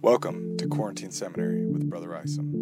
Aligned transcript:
Welcome 0.00 0.56
to 0.58 0.68
Quarantine 0.68 1.10
Seminary 1.10 1.66
with 1.66 1.90
Brother 1.90 2.14
Isom. 2.16 2.54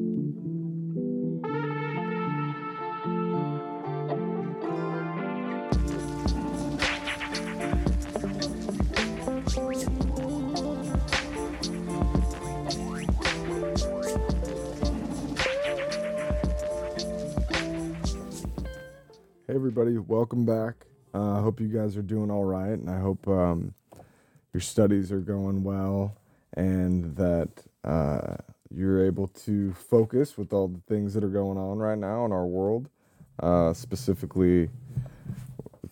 Hey 19.46 19.54
everybody, 19.54 19.98
welcome 19.98 20.46
back. 20.46 20.86
Uh, 21.14 21.38
I 21.38 21.42
hope 21.42 21.60
you 21.60 21.68
guys 21.68 21.98
are 21.98 22.02
doing 22.02 22.30
all 22.30 22.44
right, 22.44 22.70
and 22.70 22.88
I 22.88 22.98
hope 22.98 23.28
um, 23.28 23.74
your 24.54 24.62
studies 24.62 25.12
are 25.12 25.20
going 25.20 25.62
well, 25.62 26.16
and 26.56 27.16
that 27.16 27.50
uh, 27.84 28.36
you're 28.70 29.04
able 29.06 29.28
to 29.28 29.72
focus 29.74 30.38
with 30.38 30.52
all 30.52 30.68
the 30.68 30.82
things 30.88 31.14
that 31.14 31.24
are 31.24 31.28
going 31.28 31.58
on 31.58 31.78
right 31.78 31.98
now 31.98 32.24
in 32.26 32.32
our 32.32 32.46
world. 32.46 32.88
Uh, 33.40 33.72
specifically, 33.74 34.70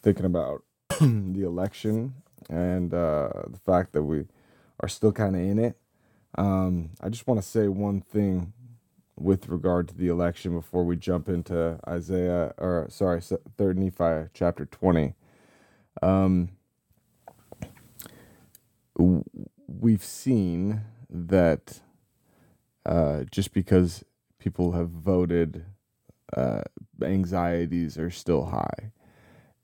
thinking 0.03 0.27
about 0.27 0.63
the 1.01 1.45
election 1.45 2.15
and 2.51 2.95
uh, 2.95 3.31
the 3.49 3.59
fact 3.67 3.93
that 3.93 4.05
we 4.05 4.27
are 4.81 4.89
still 4.89 5.13
kind 5.13 5.37
of 5.37 5.43
in 5.43 5.59
it. 5.59 5.77
Um, 6.37 6.91
I 7.01 7.11
just 7.11 7.27
want 7.27 7.43
to 7.43 7.49
say 7.49 7.69
one 7.69 8.01
thing 8.03 8.53
with 9.17 9.49
regard 9.49 9.89
to 9.89 9.97
the 9.97 10.09
election 10.09 10.55
before 10.55 10.85
we 10.85 10.97
jump 10.97 11.29
into 11.29 11.81
Isaiah 11.89 12.55
or 12.59 12.87
sorry, 12.91 13.21
Third 13.57 13.79
Nephi 13.79 14.31
chapter 14.35 14.67
twenty. 14.67 15.15
Um, 16.03 16.51
we've 19.85 20.03
seen 20.03 20.81
that 21.11 21.81
uh, 22.87 23.25
just 23.31 23.53
because 23.53 24.03
people 24.39 24.73
have 24.73 24.89
voted, 24.89 25.67
uh, 26.35 26.63
anxieties 27.03 27.99
are 27.99 28.11
still 28.11 28.47
high, 28.47 28.93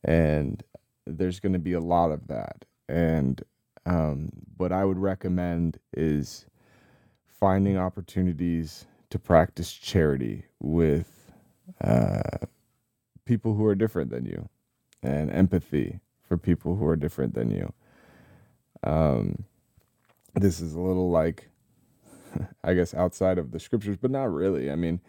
and 0.04 0.62
there's 1.06 1.40
going 1.40 1.54
to 1.54 1.58
be 1.58 1.72
a 1.72 1.80
lot 1.80 2.10
of 2.10 2.26
that. 2.26 2.66
And 2.86 3.42
um, 3.86 4.28
what 4.58 4.72
I 4.72 4.84
would 4.84 4.98
recommend 4.98 5.78
is 5.94 6.44
finding 7.24 7.78
opportunities 7.78 8.84
to 9.08 9.18
practice 9.18 9.72
charity 9.72 10.44
with 10.60 11.32
uh, 11.82 12.44
people 13.24 13.54
who 13.54 13.64
are 13.64 13.74
different 13.74 14.10
than 14.10 14.26
you 14.26 14.50
and 15.02 15.30
empathy 15.30 16.00
for 16.28 16.36
people 16.36 16.76
who 16.76 16.86
are 16.86 16.96
different 16.96 17.32
than 17.32 17.50
you. 17.50 17.72
Um, 18.82 19.44
this 20.34 20.60
is 20.60 20.74
a 20.74 20.80
little 20.80 21.10
like, 21.10 21.50
I 22.64 22.74
guess, 22.74 22.94
outside 22.94 23.38
of 23.38 23.50
the 23.50 23.60
scriptures, 23.60 23.96
but 24.00 24.10
not 24.10 24.32
really. 24.32 24.70
I 24.70 24.76
mean, 24.76 25.00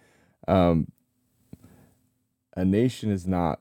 um, 0.48 0.92
a 2.56 2.66
nation 2.66 3.12
is 3.12 3.28
not 3.28 3.60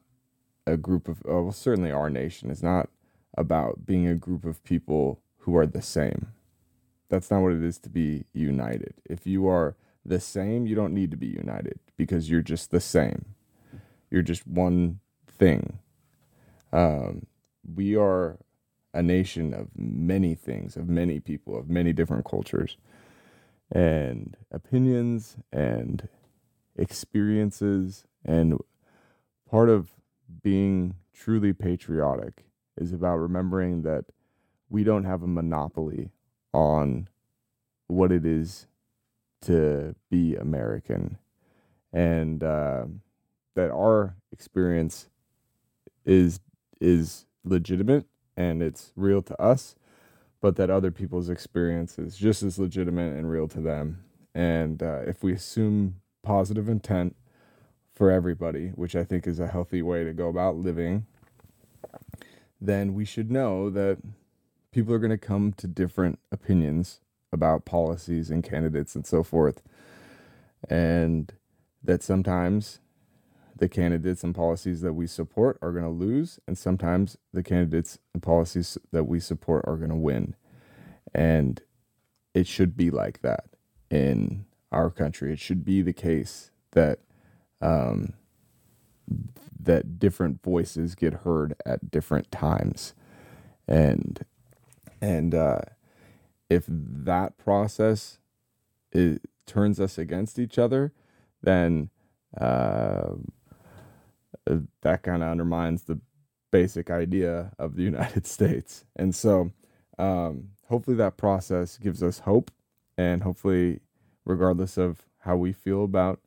a 0.67 0.77
group 0.77 1.09
of, 1.09 1.23
oh, 1.27 1.43
well, 1.45 1.53
certainly 1.53 1.91
our 1.91 2.11
nation 2.11 2.51
is 2.51 2.63
not 2.63 2.89
about 3.37 3.87
being 3.87 4.07
a 4.07 4.15
group 4.15 4.45
of 4.45 4.63
people 4.65 5.21
who 5.39 5.57
are 5.57 5.67
the 5.67 5.83
same. 5.83 6.29
That's 7.09 7.31
not 7.31 7.41
what 7.41 7.53
it 7.53 7.63
is 7.63 7.79
to 7.81 7.89
be 7.89 8.25
united. 8.33 8.95
If 9.05 9.27
you 9.27 9.49
are 9.49 9.77
the 10.05 10.21
same, 10.21 10.67
you 10.67 10.75
don't 10.75 10.95
need 10.95 11.11
to 11.11 11.17
be 11.17 11.27
united 11.27 11.79
because 11.97 12.31
you're 12.31 12.43
just 12.43 12.71
the 12.71 12.81
same. 12.81 13.35
You're 14.11 14.23
just 14.23 14.47
one 14.47 15.01
thing. 15.27 15.79
Um, 16.73 17.27
we 17.75 17.97
are 17.97 18.39
a 18.93 19.03
nation 19.03 19.55
of 19.55 19.69
many 19.77 20.35
things, 20.35 20.77
of 20.77 20.89
many 20.89 21.21
people, 21.21 21.59
of 21.59 21.69
many 21.69 21.93
different 21.93 22.25
cultures 22.25 22.77
and 23.71 24.37
opinions 24.51 25.37
and 25.53 26.09
experiences. 26.77 28.05
And 28.25 28.59
part 29.49 29.69
of 29.69 29.93
being 30.43 30.95
truly 31.13 31.53
patriotic 31.53 32.45
is 32.77 32.93
about 32.93 33.17
remembering 33.17 33.83
that 33.83 34.07
we 34.69 34.85
don't 34.85 35.05
have 35.05 35.23
a 35.23 35.29
monopoly 35.29 36.11
on 36.53 37.09
what 37.87 38.13
it 38.13 38.25
is 38.25 38.67
to 39.43 39.95
be 40.11 40.37
American, 40.37 41.19
and 41.93 42.45
uh, 42.45 42.85
that 43.55 43.71
our 43.71 44.17
experience 44.33 45.09
is 46.05 46.41
is 46.81 47.27
legitimate 47.45 48.07
and 48.37 48.63
it's 48.63 48.93
real 48.97 49.23
to 49.23 49.41
us, 49.41 49.75
but 50.41 50.57
that 50.57 50.71
other 50.71 50.91
people's 50.91 51.29
experience 51.29 51.99
is 51.99 52.17
just 52.17 52.43
as 52.43 52.59
legitimate 52.59 53.15
and 53.15 53.31
real 53.31 53.49
to 53.49 53.61
them. 53.61 54.05
And 54.35 54.83
uh, 54.83 55.01
if 55.07 55.23
we 55.23 55.33
assume 55.33 55.97
positive 56.23 56.69
intent 56.69 57.17
for 57.95 58.11
everybody, 58.11 58.69
which 58.69 58.97
I 58.97 59.05
think 59.05 59.27
is 59.27 59.41
a 59.41 59.49
healthy 59.49 59.83
way 59.83 60.05
to 60.05 60.13
go 60.13 60.29
about 60.29 60.57
living, 60.57 61.07
then 62.61 62.95
we 62.95 63.05
should 63.05 63.31
know 63.31 63.71
that 63.71 63.99
people 64.73 64.95
are 64.95 64.99
going 64.99 65.11
to 65.11 65.19
come 65.19 65.53
to 65.55 65.67
different 65.67 66.19
opinions 66.31 67.01
about 67.33 67.65
policies 67.65 68.31
and 68.31 68.43
candidates 68.43 68.95
and 68.95 69.07
so 69.07 69.23
forth. 69.23 69.63
And 70.69 71.33
that 71.83 72.03
sometimes 72.03 72.80
the 73.61 73.69
candidates 73.69 74.25
and 74.25 74.35
policies 74.35 74.81
that 74.81 74.95
we 74.95 75.07
support 75.07 75.59
are 75.61 75.71
going 75.71 75.85
to 75.85 75.91
lose, 75.91 76.41
and 76.49 76.57
sometimes 76.57 77.19
the 77.35 77.43
candidates 77.43 77.99
and 78.15 78.23
policies 78.23 78.79
that 78.91 79.05
we 79.05 79.21
support 79.21 79.63
are 79.69 79.77
going 79.77 79.91
to 79.91 79.97
win. 79.97 80.35
And 81.15 81.61
it 82.33 82.47
should 82.47 82.75
be 82.75 82.91
like 82.91 83.21
that 83.21 83.45
in 83.91 84.47
our 84.73 84.89
country. 84.89 85.31
It 85.31 85.39
should 85.39 85.63
be 85.63 85.83
the 85.83 85.93
case 85.93 86.51
that 86.73 87.01
um, 87.61 88.15
that 89.63 89.99
different 89.99 90.43
voices 90.43 90.95
get 90.95 91.13
heard 91.13 91.55
at 91.67 91.91
different 91.91 92.33
times, 92.33 92.95
and 93.69 94.25
and 95.03 95.35
uh, 95.35 95.61
if 96.49 96.65
that 96.67 97.37
process 97.37 98.19
turns 99.45 99.79
us 99.79 99.99
against 99.99 100.39
each 100.39 100.59
other, 100.59 100.95
then 101.43 101.91
uh, 102.41 103.17
that 104.47 105.03
kind 105.03 105.23
of 105.23 105.29
undermines 105.29 105.85
the 105.85 106.01
basic 106.51 106.91
idea 106.91 107.53
of 107.59 107.77
the 107.77 107.83
United 107.95 108.27
States. 108.27 108.85
And 108.97 109.15
so, 109.15 109.53
um, 109.99 110.51
hopefully, 110.69 110.97
that 110.97 111.17
process 111.17 111.77
gives 111.79 112.03
us 112.03 112.21
hope, 112.21 112.51
and 112.97 113.23
hopefully, 113.23 113.81
regardless 114.25 114.77
of 114.79 115.03
how 115.21 115.37
we 115.37 115.53
feel 115.53 115.85
about 115.85 116.21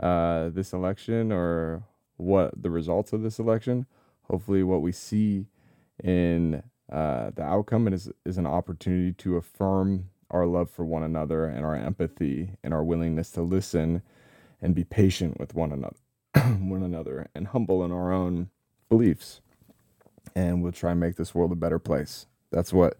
uh, 0.00 0.50
this 0.50 0.72
election 0.72 1.32
or 1.32 1.82
what 2.16 2.60
the 2.60 2.70
results 2.70 3.12
of 3.12 3.22
this 3.22 3.38
election, 3.38 3.86
hopefully, 4.22 4.62
what 4.62 4.82
we 4.82 4.92
see 4.92 5.46
in 6.02 6.62
uh, 6.90 7.30
the 7.34 7.42
outcome 7.42 7.88
is 7.88 8.10
is 8.24 8.38
an 8.38 8.46
opportunity 8.46 9.12
to 9.12 9.36
affirm 9.36 10.08
our 10.30 10.46
love 10.46 10.70
for 10.70 10.84
one 10.84 11.02
another 11.02 11.46
and 11.46 11.64
our 11.64 11.74
empathy 11.74 12.50
and 12.62 12.74
our 12.74 12.84
willingness 12.84 13.30
to 13.30 13.42
listen 13.42 14.02
and 14.60 14.74
be 14.74 14.84
patient 14.84 15.38
with 15.38 15.54
one 15.54 15.72
another 15.72 15.96
one 16.60 16.84
another 16.84 17.28
and 17.34 17.48
humble 17.48 17.84
in 17.84 17.92
our 17.92 18.12
own 18.12 18.50
beliefs. 18.90 19.42
And 20.36 20.62
we'll 20.62 20.72
try 20.72 20.92
and 20.92 21.00
make 21.00 21.16
this 21.16 21.34
world 21.34 21.52
a 21.52 21.56
better 21.56 21.78
place. 21.80 22.26
That's 22.52 22.72
what 22.72 22.98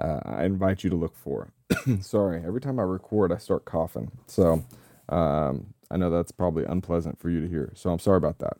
uh, 0.00 0.20
i 0.24 0.44
invite 0.44 0.84
you 0.84 0.90
to 0.90 0.96
look 0.96 1.16
for. 1.16 1.52
Sorry 2.02 2.42
every 2.46 2.60
time 2.60 2.78
i 2.80 2.84
record 2.84 3.32
i 3.32 3.38
start 3.38 3.64
coughing. 3.66 4.12
So 4.26 4.64
um, 5.10 5.74
i 5.90 5.96
know 5.98 6.10
that's 6.10 6.32
probably 6.32 6.64
unpleasant 6.64 7.20
for 7.20 7.30
you 7.30 7.42
to 7.42 7.48
hear. 7.48 7.72
So 7.76 7.90
i'm 7.90 8.00
sorry 8.00 8.18
about 8.18 8.40
that. 8.40 8.58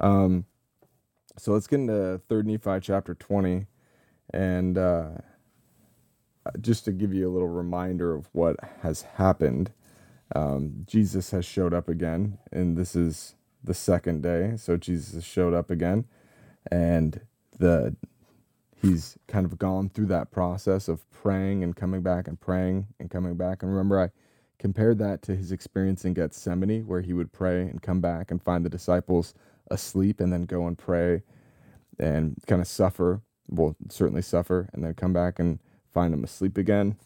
Um, 0.00 0.46
so 1.38 1.52
let's 1.52 1.66
get 1.68 1.80
into 1.80 2.20
third 2.28 2.46
nephi 2.46 2.80
chapter 2.82 3.14
20 3.14 3.66
and 4.32 4.78
uh, 4.78 5.10
just 6.60 6.84
to 6.86 6.92
give 6.92 7.14
you 7.14 7.28
a 7.28 7.32
little 7.32 7.48
reminder 7.48 8.14
of 8.14 8.28
what 8.32 8.56
has 8.82 9.02
happened, 9.02 9.72
um, 10.34 10.84
Jesus 10.86 11.30
has 11.32 11.44
showed 11.44 11.74
up 11.74 11.88
again, 11.88 12.38
and 12.52 12.76
this 12.76 12.96
is 12.96 13.34
the 13.62 13.74
second 13.74 14.22
day. 14.22 14.54
So 14.56 14.76
Jesus 14.76 15.24
showed 15.24 15.54
up 15.54 15.70
again, 15.70 16.06
and 16.70 17.20
the 17.58 17.96
he's 18.80 19.18
kind 19.28 19.44
of 19.44 19.58
gone 19.58 19.90
through 19.90 20.06
that 20.06 20.30
process 20.30 20.88
of 20.88 21.08
praying 21.10 21.62
and 21.62 21.76
coming 21.76 22.02
back 22.02 22.26
and 22.26 22.40
praying 22.40 22.86
and 22.98 23.10
coming 23.10 23.36
back. 23.36 23.62
And 23.62 23.70
remember, 23.70 24.00
I 24.00 24.10
compared 24.58 24.98
that 24.98 25.22
to 25.22 25.36
his 25.36 25.52
experience 25.52 26.04
in 26.04 26.14
Gethsemane, 26.14 26.86
where 26.86 27.02
he 27.02 27.12
would 27.12 27.32
pray 27.32 27.62
and 27.62 27.82
come 27.82 28.00
back 28.00 28.30
and 28.30 28.42
find 28.42 28.64
the 28.64 28.70
disciples 28.70 29.34
asleep, 29.70 30.20
and 30.20 30.32
then 30.32 30.44
go 30.44 30.66
and 30.66 30.76
pray 30.78 31.22
and 31.98 32.36
kind 32.46 32.62
of 32.62 32.66
suffer 32.66 33.20
will 33.48 33.76
certainly 33.88 34.22
suffer 34.22 34.68
and 34.72 34.84
then 34.84 34.94
come 34.94 35.12
back 35.12 35.38
and 35.38 35.58
find 35.92 36.12
them 36.12 36.24
asleep 36.24 36.56
again. 36.56 36.96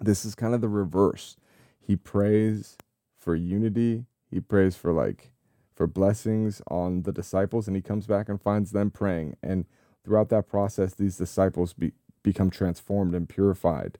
This 0.00 0.24
is 0.24 0.34
kind 0.34 0.54
of 0.54 0.60
the 0.60 0.68
reverse. 0.68 1.36
He 1.80 1.96
prays 1.96 2.76
for 3.18 3.34
unity, 3.34 4.06
he 4.30 4.40
prays 4.40 4.76
for 4.76 4.92
like 4.92 5.32
for 5.76 5.86
blessings 5.86 6.62
on 6.68 7.04
the 7.04 7.12
disciples 7.12 7.68
and 7.68 7.76
he 7.76 7.82
comes 7.82 8.08
back 8.08 8.28
and 8.30 8.42
finds 8.42 8.72
them 8.72 8.90
praying 8.90 9.36
and 9.42 9.66
throughout 10.04 10.30
that 10.30 10.48
process 10.48 10.94
these 10.94 11.18
disciples 11.18 11.74
be, 11.74 11.92
become 12.24 12.50
transformed 12.50 13.14
and 13.14 13.28
purified 13.28 13.98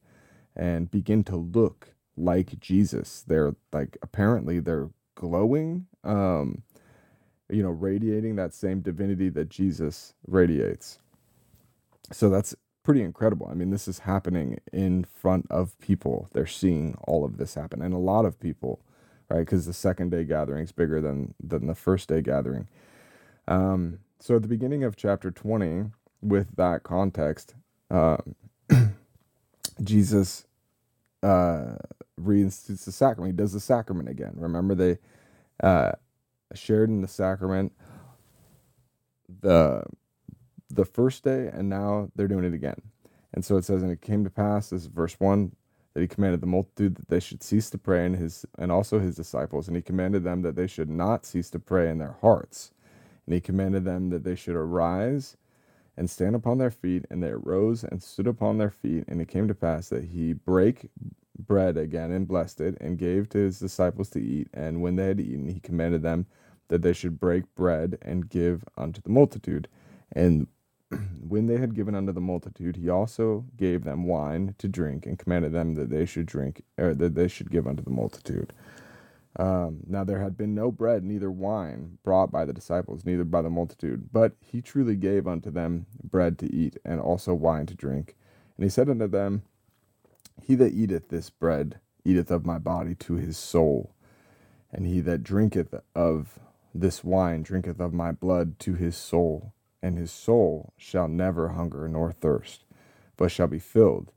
and 0.56 0.90
begin 0.90 1.24
to 1.24 1.36
look 1.36 1.94
like 2.16 2.58
Jesus. 2.60 3.24
They're 3.26 3.54
like 3.72 3.98
apparently 4.02 4.60
they're 4.60 4.90
glowing, 5.14 5.86
um, 6.04 6.62
you 7.50 7.62
know, 7.62 7.70
radiating 7.70 8.36
that 8.36 8.54
same 8.54 8.80
divinity 8.80 9.28
that 9.30 9.50
Jesus 9.50 10.14
radiates. 10.26 10.98
So 12.12 12.30
that's 12.30 12.56
pretty 12.84 13.02
incredible. 13.02 13.48
I 13.50 13.54
mean, 13.54 13.70
this 13.70 13.88
is 13.88 14.00
happening 14.00 14.60
in 14.72 15.04
front 15.04 15.46
of 15.50 15.78
people. 15.80 16.28
They're 16.32 16.46
seeing 16.46 16.96
all 17.06 17.24
of 17.24 17.36
this 17.38 17.54
happen, 17.54 17.82
and 17.82 17.94
a 17.94 17.98
lot 17.98 18.24
of 18.24 18.40
people, 18.40 18.80
right? 19.30 19.40
Because 19.40 19.66
the 19.66 19.72
second 19.72 20.10
day 20.10 20.24
gathering 20.24 20.64
is 20.64 20.72
bigger 20.72 21.00
than 21.00 21.34
than 21.42 21.66
the 21.66 21.74
first 21.74 22.08
day 22.08 22.22
gathering. 22.22 22.68
Um, 23.48 24.00
so 24.20 24.36
at 24.36 24.42
the 24.42 24.48
beginning 24.48 24.84
of 24.84 24.96
chapter 24.96 25.30
twenty, 25.30 25.86
with 26.22 26.56
that 26.56 26.82
context, 26.82 27.54
uh, 27.90 28.18
Jesus 29.82 30.46
uh, 31.22 31.76
reinstitutes 32.20 32.84
the 32.84 32.92
sacrament. 32.92 33.34
He 33.34 33.36
does 33.36 33.52
the 33.52 33.60
sacrament 33.60 34.08
again. 34.08 34.34
Remember, 34.36 34.74
they 34.74 34.98
uh, 35.62 35.92
shared 36.54 36.90
in 36.90 37.02
the 37.02 37.08
sacrament 37.08 37.72
the 39.42 39.84
the 40.70 40.84
first 40.84 41.24
day, 41.24 41.50
and 41.52 41.68
now 41.68 42.10
they're 42.16 42.28
doing 42.28 42.44
it 42.44 42.54
again. 42.54 42.80
And 43.34 43.44
so 43.44 43.56
it 43.56 43.64
says, 43.64 43.82
and 43.82 43.92
it 43.92 44.00
came 44.00 44.24
to 44.24 44.30
pass, 44.30 44.70
this 44.70 44.82
is 44.82 44.86
verse 44.88 45.16
one, 45.20 45.54
that 45.96 46.02
he 46.02 46.08
commanded 46.08 46.42
the 46.42 46.46
multitude 46.46 46.94
that 46.94 47.08
they 47.08 47.18
should 47.18 47.42
cease 47.42 47.70
to 47.70 47.78
pray, 47.78 48.04
and 48.04 48.16
his 48.16 48.44
and 48.58 48.70
also 48.70 48.98
his 48.98 49.16
disciples, 49.16 49.66
and 49.66 49.74
he 49.74 49.80
commanded 49.80 50.24
them 50.24 50.42
that 50.42 50.54
they 50.54 50.66
should 50.66 50.90
not 50.90 51.24
cease 51.24 51.48
to 51.48 51.58
pray 51.58 51.88
in 51.88 51.96
their 51.96 52.18
hearts, 52.20 52.70
and 53.24 53.34
he 53.34 53.40
commanded 53.40 53.86
them 53.86 54.10
that 54.10 54.22
they 54.22 54.34
should 54.34 54.56
arise 54.56 55.38
and 55.96 56.10
stand 56.10 56.36
upon 56.36 56.58
their 56.58 56.70
feet, 56.70 57.06
and 57.08 57.22
they 57.22 57.30
arose 57.30 57.82
and 57.82 58.02
stood 58.02 58.26
upon 58.26 58.58
their 58.58 58.70
feet, 58.70 59.04
and 59.08 59.22
it 59.22 59.28
came 59.28 59.48
to 59.48 59.54
pass 59.54 59.88
that 59.88 60.04
he 60.04 60.34
brake 60.34 60.90
bread 61.38 61.78
again 61.78 62.10
and 62.10 62.28
blessed 62.28 62.60
it, 62.60 62.76
and 62.78 62.98
gave 62.98 63.30
to 63.30 63.38
his 63.38 63.58
disciples 63.58 64.10
to 64.10 64.20
eat, 64.20 64.48
and 64.52 64.82
when 64.82 64.96
they 64.96 65.06
had 65.06 65.18
eaten, 65.18 65.48
he 65.48 65.60
commanded 65.60 66.02
them 66.02 66.26
that 66.68 66.82
they 66.82 66.92
should 66.92 67.18
break 67.18 67.42
bread 67.54 67.96
and 68.02 68.28
give 68.28 68.62
unto 68.76 69.00
the 69.00 69.08
multitude, 69.08 69.66
and 70.12 70.46
when 71.28 71.46
they 71.46 71.58
had 71.58 71.74
given 71.74 71.94
unto 71.94 72.12
the 72.12 72.20
multitude, 72.20 72.76
he 72.76 72.88
also 72.88 73.44
gave 73.56 73.84
them 73.84 74.04
wine 74.04 74.54
to 74.58 74.68
drink, 74.68 75.06
and 75.06 75.18
commanded 75.18 75.52
them 75.52 75.74
that 75.74 75.90
they 75.90 76.06
should 76.06 76.26
drink, 76.26 76.62
or 76.78 76.94
that 76.94 77.14
they 77.14 77.28
should 77.28 77.50
give 77.50 77.66
unto 77.66 77.82
the 77.82 77.90
multitude. 77.90 78.52
Um, 79.38 79.80
now 79.86 80.02
there 80.04 80.20
had 80.20 80.36
been 80.36 80.54
no 80.54 80.70
bread, 80.70 81.04
neither 81.04 81.30
wine 81.30 81.98
brought 82.02 82.32
by 82.32 82.44
the 82.44 82.54
disciples, 82.54 83.04
neither 83.04 83.24
by 83.24 83.42
the 83.42 83.50
multitude, 83.50 84.08
but 84.12 84.32
he 84.40 84.62
truly 84.62 84.96
gave 84.96 85.26
unto 85.26 85.50
them 85.50 85.86
bread 86.02 86.38
to 86.38 86.52
eat, 86.54 86.78
and 86.84 87.00
also 87.00 87.34
wine 87.34 87.66
to 87.66 87.74
drink. 87.74 88.16
And 88.56 88.64
he 88.64 88.70
said 88.70 88.88
unto 88.88 89.08
them, 89.08 89.42
He 90.42 90.54
that 90.54 90.72
eateth 90.72 91.08
this 91.08 91.28
bread 91.28 91.80
eateth 92.04 92.30
of 92.30 92.46
my 92.46 92.58
body 92.58 92.94
to 92.94 93.14
his 93.14 93.36
soul, 93.36 93.92
and 94.72 94.86
he 94.86 95.00
that 95.00 95.22
drinketh 95.22 95.74
of 95.94 96.38
this 96.74 97.02
wine 97.02 97.42
drinketh 97.42 97.80
of 97.80 97.92
my 97.92 98.12
blood 98.12 98.58
to 98.60 98.74
his 98.74 98.96
soul 98.96 99.52
and 99.82 99.98
his 99.98 100.10
soul 100.10 100.72
shall 100.76 101.08
never 101.08 101.50
hunger 101.50 101.88
nor 101.88 102.12
thirst, 102.12 102.64
but 103.16 103.30
shall 103.30 103.46
be 103.46 103.58
filled. 103.58 104.12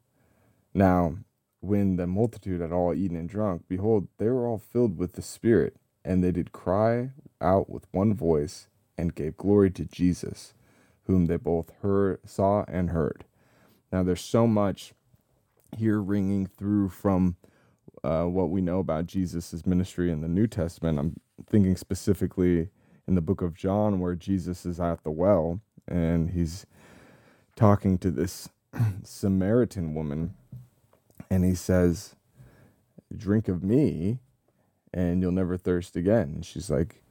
Now, 0.74 1.18
when 1.62 1.98
the 1.98 2.08
multitude 2.08 2.62
had 2.62 2.72
all 2.72 2.94
eaten 2.94 3.18
and 3.18 3.28
drunk, 3.28 3.64
behold, 3.68 4.08
they 4.18 4.28
were 4.28 4.48
all 4.48 4.60
filled 4.60 4.98
with 4.98 5.14
the 5.14 5.22
Spirit, 5.22 5.76
and 6.06 6.24
they 6.24 6.32
did 6.32 6.52
cry 6.52 7.12
out 7.42 7.70
with 7.70 7.88
one 7.92 8.14
voice, 8.14 8.68
and 8.98 9.16
gave 9.16 9.38
glory 9.38 9.72
to 9.72 9.86
Jesus, 9.86 10.54
whom 11.04 11.28
they 11.28 11.38
both 11.38 11.72
heard, 11.82 12.20
saw, 12.26 12.66
and 12.68 12.90
heard. 12.90 13.24
Now, 13.92 14.04
there's 14.04 14.22
so 14.22 14.46
much 14.46 14.94
here 15.78 16.02
ringing 16.02 16.48
through 16.48 16.90
from 16.90 17.38
uh, 18.04 18.26
what 18.26 18.50
we 18.50 18.62
know 18.62 18.80
about 18.80 19.08
Jesus' 19.08 19.66
ministry 19.66 20.12
in 20.12 20.22
the 20.22 20.28
New 20.28 20.48
Testament. 20.48 21.00
I'm 21.00 21.20
thinking 21.50 21.78
specifically 21.78 22.70
in 23.10 23.16
the 23.16 23.22
book 23.22 23.42
of 23.42 23.56
John 23.56 24.00
where 24.00 24.14
Jesus 24.14 24.68
is 24.68 24.80
at 24.80 25.04
the 25.04 25.10
well 25.10 25.60
and 25.88 26.30
he's 26.30 26.68
talking 27.56 27.98
to 27.98 28.12
this 28.12 28.50
Samaritan 29.04 29.96
woman 29.96 30.36
and 31.30 31.44
he 31.44 31.56
says, 31.56 32.16
Drink 33.16 33.48
of 33.48 33.64
me 33.64 34.20
and 34.94 35.22
you'll 35.22 35.32
never 35.32 35.58
thirst 35.58 35.96
again. 35.96 36.34
And 36.36 36.46
she's 36.46 36.70
like, 36.70 37.02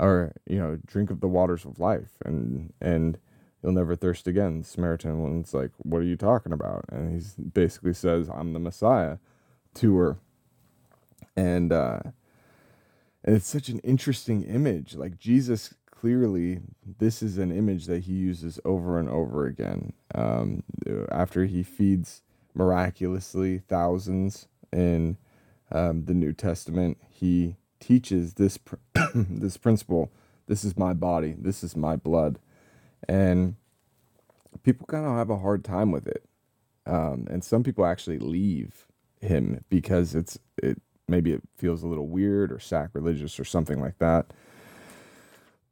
or, 0.00 0.32
you 0.44 0.58
know, 0.58 0.78
drink 0.84 1.08
of 1.10 1.20
the 1.20 1.28
waters 1.28 1.64
of 1.64 1.78
life 1.78 2.10
and, 2.24 2.72
and, 2.80 3.18
you'll 3.60 3.72
never 3.72 3.96
thirst 3.96 4.28
again. 4.28 4.60
The 4.60 4.64
Samaritan 4.64 5.20
woman's 5.20 5.52
like, 5.52 5.70
What 5.78 5.98
are 5.98 6.04
you 6.04 6.16
talking 6.16 6.52
about? 6.52 6.84
And 6.90 7.20
he 7.20 7.42
basically 7.42 7.92
says, 7.94 8.28
I'm 8.28 8.52
the 8.52 8.60
Messiah 8.60 9.18
to 9.74 9.96
her. 9.96 10.16
And 11.36 11.72
uh 11.72 12.00
and 13.24 13.36
it's 13.36 13.48
such 13.48 13.68
an 13.68 13.78
interesting 13.80 14.42
image. 14.44 14.94
Like 14.94 15.18
Jesus 15.18 15.74
clearly, 15.90 16.60
this 16.98 17.22
is 17.22 17.38
an 17.38 17.50
image 17.50 17.86
that 17.86 18.04
he 18.04 18.12
uses 18.12 18.60
over 18.64 18.98
and 18.98 19.08
over 19.08 19.46
again. 19.46 19.92
Um, 20.14 20.62
after 21.10 21.44
he 21.44 21.62
feeds 21.62 22.22
miraculously 22.54 23.58
thousands 23.58 24.46
in 24.72 25.16
um, 25.70 26.04
the 26.04 26.14
New 26.14 26.32
Testament, 26.32 26.98
he 27.08 27.56
teaches 27.80 28.34
this 28.34 28.58
pr- 28.58 28.76
this 29.14 29.56
principle. 29.56 30.12
This 30.46 30.64
is 30.64 30.78
my 30.78 30.94
body. 30.94 31.34
This 31.38 31.62
is 31.62 31.76
my 31.76 31.96
blood, 31.96 32.38
and 33.08 33.56
people 34.62 34.86
kind 34.86 35.04
of 35.04 35.12
have 35.16 35.30
a 35.30 35.38
hard 35.38 35.64
time 35.64 35.90
with 35.90 36.06
it. 36.06 36.24
Um, 36.86 37.26
and 37.28 37.44
some 37.44 37.62
people 37.62 37.84
actually 37.84 38.18
leave 38.18 38.86
him 39.20 39.64
because 39.68 40.14
it's 40.14 40.38
it 40.56 40.80
maybe 41.08 41.32
it 41.32 41.42
feels 41.56 41.82
a 41.82 41.88
little 41.88 42.08
weird 42.08 42.52
or 42.52 42.60
sacrilegious 42.60 43.40
or 43.40 43.44
something 43.44 43.80
like 43.80 43.98
that. 43.98 44.26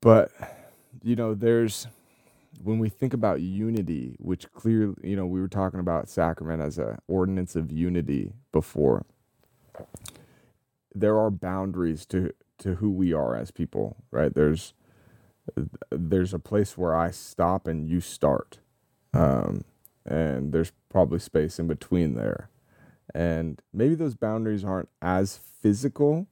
But 0.00 0.32
you 1.02 1.16
know, 1.16 1.34
there's 1.34 1.86
when 2.62 2.78
we 2.78 2.88
think 2.88 3.14
about 3.14 3.40
unity, 3.40 4.16
which 4.18 4.50
clearly, 4.52 4.94
you 5.02 5.16
know, 5.16 5.26
we 5.26 5.40
were 5.40 5.48
talking 5.48 5.80
about 5.80 6.08
sacrament 6.08 6.62
as 6.62 6.78
a 6.78 6.98
ordinance 7.08 7.56
of 7.56 7.72
unity 7.72 8.32
before. 8.52 9.04
There 10.94 11.18
are 11.18 11.30
boundaries 11.30 12.06
to 12.06 12.32
to 12.58 12.76
who 12.76 12.90
we 12.90 13.12
are 13.12 13.36
as 13.36 13.50
people, 13.50 13.96
right? 14.10 14.34
There's 14.34 14.74
there's 15.90 16.34
a 16.34 16.38
place 16.38 16.78
where 16.78 16.96
I 16.96 17.10
stop 17.10 17.68
and 17.68 17.88
you 17.88 18.00
start, 18.00 18.58
um, 19.14 19.64
and 20.06 20.52
there's 20.52 20.72
probably 20.90 21.18
space 21.20 21.58
in 21.58 21.68
between 21.68 22.14
there 22.14 22.50
and 23.16 23.62
maybe 23.72 23.94
those 23.94 24.14
boundaries 24.14 24.62
aren't 24.62 24.90
as 25.00 25.38
physical 25.38 26.26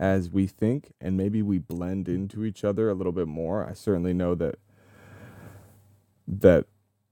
as 0.00 0.30
we 0.30 0.46
think 0.46 0.92
and 1.00 1.16
maybe 1.18 1.42
we 1.42 1.58
blend 1.58 2.08
into 2.08 2.44
each 2.44 2.64
other 2.64 2.88
a 2.88 2.94
little 2.94 3.12
bit 3.12 3.28
more. 3.28 3.68
I 3.68 3.74
certainly 3.74 4.14
know 4.14 4.34
that 4.36 4.56
that 6.26 6.64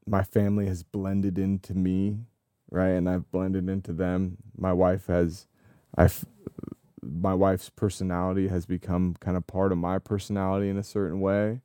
my 0.06 0.22
family 0.22 0.66
has 0.66 0.82
blended 0.82 1.38
into 1.38 1.75
me 1.75 2.20
right? 2.70 2.90
And 2.92 3.08
i've 3.08 3.30
blended 3.30 3.68
into 3.68 3.92
them. 3.92 4.38
My 4.56 4.72
wife 4.72 5.06
has 5.08 5.46
i've 5.98 6.25
my 7.02 7.34
wife's 7.34 7.68
personality 7.68 8.48
has 8.48 8.64
become 8.64 9.16
kind 9.20 9.37
of 9.37 9.46
part 9.46 9.72
of 9.72 9.78
my 9.78 9.98
personality 9.98 10.70
in 10.70 10.78
a 10.78 10.82
certain 10.82 11.20
way. 11.20 11.60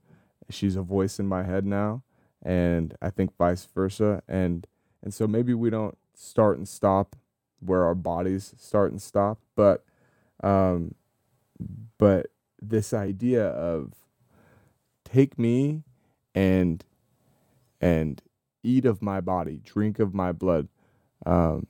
She's 0.49 0.75
a 0.75 0.81
voice 0.81 1.19
in 1.19 1.27
my 1.27 1.43
head 1.43 1.65
now 1.65 2.03
and 2.43 2.95
i 3.01 3.09
think 3.09 3.37
vice 3.37 3.65
versa. 3.73 4.21
And 4.27 4.67
and 5.01 5.13
so 5.13 5.27
maybe 5.27 5.53
we 5.53 5.69
don't 5.69 5.97
start 6.13 6.57
and 6.57 6.67
stop 6.67 7.15
where 7.59 7.85
our 7.85 7.95
bodies 7.95 8.53
start 8.57 8.91
and 8.91 9.01
stop 9.01 9.39
but 9.55 9.83
um 10.43 10.93
but 11.97 12.27
this 12.61 12.93
idea 12.93 13.47
of 13.47 13.93
take 15.05 15.37
me 15.39 15.83
and 16.35 16.85
and 17.81 18.21
eat 18.63 18.85
of 18.85 19.01
my 19.01 19.21
body 19.21 19.59
drink 19.63 19.99
of 19.99 20.13
my 20.13 20.31
blood 20.31 20.67
um 21.25 21.65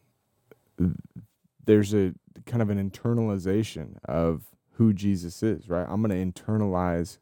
there's 1.66 1.94
a 1.94 2.14
kind 2.46 2.62
of 2.62 2.70
an 2.70 2.90
internalization 2.90 3.98
of 4.06 4.44
who 4.74 4.94
Jesus 4.94 5.42
is 5.44 5.70
right? 5.70 5.86
I'm 5.90 6.02
going 6.02 6.34
to 6.34 6.42
internalize 6.44 7.18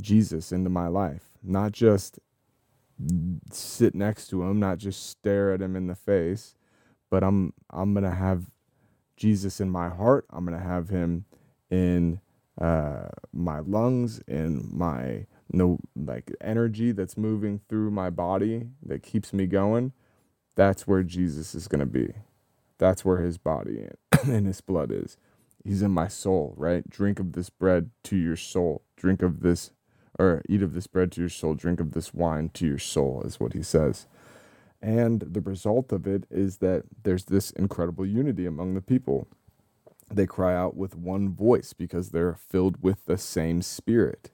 Jesus 0.00 0.52
into 0.52 0.70
my 0.70 0.88
life 0.88 1.24
not 1.42 1.72
just 1.72 2.18
sit 3.50 3.94
next 3.94 4.28
to 4.28 4.42
him 4.42 4.58
not 4.60 4.78
just 4.78 5.08
stare 5.08 5.52
at 5.52 5.60
him 5.60 5.76
in 5.76 5.86
the 5.86 5.94
face 5.94 6.54
but 7.10 7.24
I'm 7.24 7.52
I'm 7.70 7.94
gonna 7.94 8.14
have 8.14 8.44
Jesus 9.16 9.60
in 9.60 9.70
my 9.70 9.88
heart. 9.88 10.26
I'm 10.30 10.44
gonna 10.44 10.60
have 10.60 10.88
Him 10.88 11.26
in 11.70 12.20
uh, 12.60 13.08
my 13.32 13.60
lungs, 13.60 14.20
in 14.28 14.68
my 14.72 15.26
no 15.52 15.78
like 15.96 16.32
energy 16.40 16.92
that's 16.92 17.16
moving 17.16 17.60
through 17.68 17.90
my 17.90 18.10
body 18.10 18.68
that 18.84 19.02
keeps 19.02 19.32
me 19.32 19.46
going. 19.46 19.92
That's 20.56 20.86
where 20.86 21.02
Jesus 21.02 21.54
is 21.54 21.68
gonna 21.68 21.86
be. 21.86 22.14
That's 22.78 23.04
where 23.04 23.18
His 23.18 23.38
body 23.38 23.88
and 24.24 24.46
His 24.46 24.60
blood 24.60 24.92
is. 24.92 25.16
He's 25.64 25.82
in 25.82 25.90
my 25.90 26.08
soul, 26.08 26.54
right? 26.56 26.88
Drink 26.88 27.20
of 27.20 27.32
this 27.32 27.50
bread 27.50 27.90
to 28.04 28.16
your 28.16 28.36
soul. 28.36 28.82
Drink 28.96 29.22
of 29.22 29.40
this, 29.40 29.72
or 30.18 30.42
eat 30.48 30.62
of 30.62 30.74
this 30.74 30.86
bread 30.86 31.12
to 31.12 31.20
your 31.20 31.28
soul. 31.30 31.54
Drink 31.54 31.80
of 31.80 31.92
this 31.92 32.14
wine 32.14 32.50
to 32.54 32.66
your 32.66 32.78
soul, 32.78 33.22
is 33.24 33.40
what 33.40 33.52
He 33.52 33.62
says. 33.62 34.06
And 34.82 35.20
the 35.20 35.40
result 35.40 35.92
of 35.92 36.06
it 36.06 36.24
is 36.30 36.58
that 36.58 36.84
there's 37.02 37.26
this 37.26 37.50
incredible 37.50 38.06
unity 38.06 38.46
among 38.46 38.74
the 38.74 38.80
people. 38.80 39.28
They 40.12 40.26
cry 40.26 40.54
out 40.56 40.76
with 40.76 40.96
one 40.96 41.28
voice 41.30 41.72
because 41.72 42.10
they're 42.10 42.34
filled 42.34 42.82
with 42.82 43.04
the 43.04 43.18
same 43.18 43.62
spirit. 43.62 44.30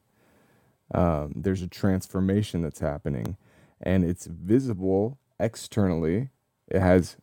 Um, 0.94 1.32
there's 1.34 1.62
a 1.62 1.68
transformation 1.68 2.62
that's 2.62 2.78
happening, 2.80 3.36
and 3.80 4.04
it's 4.04 4.26
visible 4.26 5.18
externally. 5.40 6.30
It 6.68 6.80
has 6.80 7.16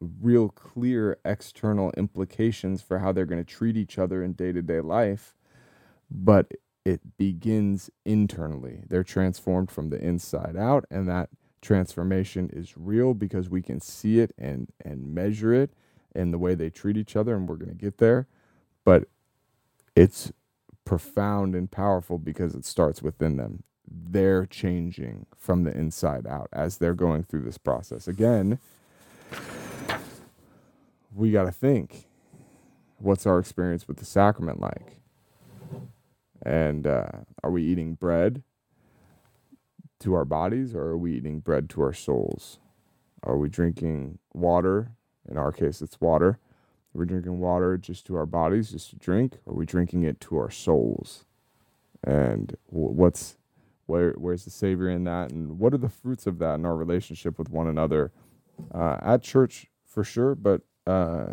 real 0.00 0.48
clear 0.48 1.18
external 1.24 1.90
implications 1.96 2.82
for 2.82 3.00
how 3.00 3.12
they're 3.12 3.26
going 3.26 3.44
to 3.44 3.54
treat 3.54 3.76
each 3.76 3.98
other 3.98 4.22
in 4.22 4.34
day 4.34 4.52
to 4.52 4.62
day 4.62 4.80
life, 4.80 5.34
but 6.10 6.52
it 6.84 7.16
begins 7.18 7.90
internally. 8.04 8.84
They're 8.88 9.02
transformed 9.02 9.70
from 9.70 9.90
the 9.90 10.00
inside 10.00 10.56
out, 10.56 10.84
and 10.90 11.08
that 11.08 11.30
transformation 11.66 12.48
is 12.52 12.74
real 12.76 13.12
because 13.12 13.50
we 13.50 13.60
can 13.60 13.80
see 13.80 14.20
it 14.20 14.32
and 14.38 14.68
and 14.84 15.14
measure 15.14 15.52
it 15.52 15.70
and 16.14 16.32
the 16.32 16.38
way 16.38 16.54
they 16.54 16.70
treat 16.70 16.96
each 16.96 17.16
other, 17.16 17.34
and 17.34 17.48
we're 17.48 17.56
going 17.56 17.70
to 17.70 17.74
get 17.74 17.98
there. 17.98 18.28
But 18.84 19.08
it's 19.96 20.32
profound 20.84 21.54
and 21.54 21.70
powerful 21.70 22.18
because 22.18 22.54
it 22.54 22.64
starts 22.64 23.02
within 23.02 23.36
them. 23.36 23.64
They're 23.86 24.46
changing 24.46 25.26
from 25.36 25.64
the 25.64 25.76
inside 25.76 26.26
out 26.26 26.48
as 26.52 26.78
they're 26.78 26.94
going 26.94 27.24
through 27.24 27.42
this 27.42 27.58
process. 27.58 28.08
Again, 28.08 28.58
we 31.14 31.32
got 31.32 31.44
to 31.44 31.52
think 31.52 32.06
what's 32.98 33.26
our 33.26 33.38
experience 33.38 33.88
with 33.88 33.98
the 33.98 34.04
sacrament 34.04 34.60
like? 34.60 35.00
And 36.42 36.86
uh, 36.86 37.08
are 37.42 37.50
we 37.50 37.64
eating 37.64 37.94
bread 37.94 38.42
to 40.00 40.14
our 40.14 40.24
bodies 40.24 40.74
or 40.74 40.82
are 40.82 40.98
we 40.98 41.14
eating 41.14 41.40
bread 41.40 41.68
to 41.70 41.82
our 41.82 41.92
souls? 41.92 42.58
Are 43.22 43.36
we 43.36 43.48
drinking 43.48 44.18
water? 44.32 44.92
In 45.28 45.36
our 45.36 45.52
case, 45.52 45.82
it's 45.82 46.00
water. 46.00 46.38
We're 46.92 47.02
we 47.02 47.08
drinking 47.08 47.40
water 47.40 47.76
just 47.76 48.06
to 48.06 48.16
our 48.16 48.24
bodies, 48.24 48.70
just 48.70 48.90
to 48.90 48.96
drink? 48.96 49.34
Or 49.44 49.52
are 49.52 49.56
we 49.56 49.66
drinking 49.66 50.04
it 50.04 50.20
to 50.22 50.38
our 50.38 50.50
souls? 50.50 51.26
And 52.02 52.56
what's 52.66 53.36
where 53.86 54.12
where's 54.12 54.44
the 54.44 54.50
Savior 54.50 54.88
in 54.88 55.04
that? 55.04 55.30
And 55.30 55.58
what 55.58 55.74
are 55.74 55.78
the 55.78 55.90
fruits 55.90 56.26
of 56.26 56.38
that 56.38 56.54
in 56.54 56.64
our 56.64 56.76
relationship 56.76 57.38
with 57.38 57.50
one 57.50 57.66
another 57.66 58.12
uh, 58.72 58.96
at 59.02 59.22
church 59.22 59.66
for 59.84 60.04
sure, 60.04 60.34
but 60.34 60.62
uh, 60.86 61.26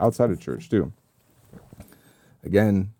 outside 0.00 0.30
of 0.30 0.40
church 0.40 0.68
too. 0.68 0.92
Again, 2.44 2.92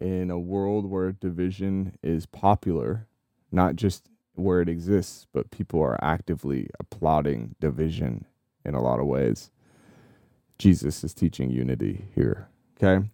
in 0.00 0.30
a 0.30 0.38
world 0.38 0.86
where 0.86 1.12
division 1.12 1.98
is 2.02 2.26
popular, 2.26 3.06
not 3.50 3.76
just 3.76 4.08
where 4.34 4.60
it 4.60 4.68
exists, 4.68 5.26
but 5.32 5.50
people 5.50 5.80
are 5.80 5.98
actively 6.02 6.68
applauding 6.78 7.54
division 7.60 8.26
in 8.64 8.74
a 8.74 8.82
lot 8.82 9.00
of 9.00 9.06
ways. 9.06 9.50
Jesus 10.58 11.02
is 11.04 11.14
teaching 11.14 11.50
unity 11.50 12.06
here. 12.14 12.48
Okay. 12.76 13.06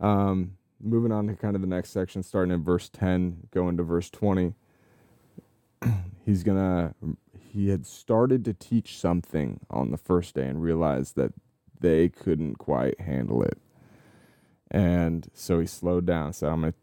Um, 0.00 0.56
moving 0.80 1.12
on 1.12 1.26
to 1.28 1.34
kind 1.34 1.54
of 1.56 1.62
the 1.62 1.68
next 1.68 1.90
section, 1.90 2.22
starting 2.22 2.52
in 2.52 2.62
verse 2.62 2.88
10, 2.88 3.48
going 3.50 3.76
to 3.76 3.82
verse 3.82 4.10
20. 4.10 4.54
He's 6.24 6.42
going 6.42 6.58
to 6.58 7.16
he 7.56 7.70
had 7.70 7.86
started 7.86 8.44
to 8.44 8.52
teach 8.52 8.98
something 8.98 9.60
on 9.70 9.90
the 9.90 9.96
first 9.96 10.34
day 10.34 10.46
and 10.46 10.62
realized 10.62 11.16
that 11.16 11.32
they 11.80 12.06
couldn't 12.06 12.56
quite 12.56 13.00
handle 13.00 13.42
it. 13.42 13.56
And 14.76 15.30
so 15.32 15.58
he 15.60 15.66
slowed 15.66 16.04
down, 16.04 16.34
said, 16.34 16.50
I'm 16.50 16.60
gonna 16.60 16.74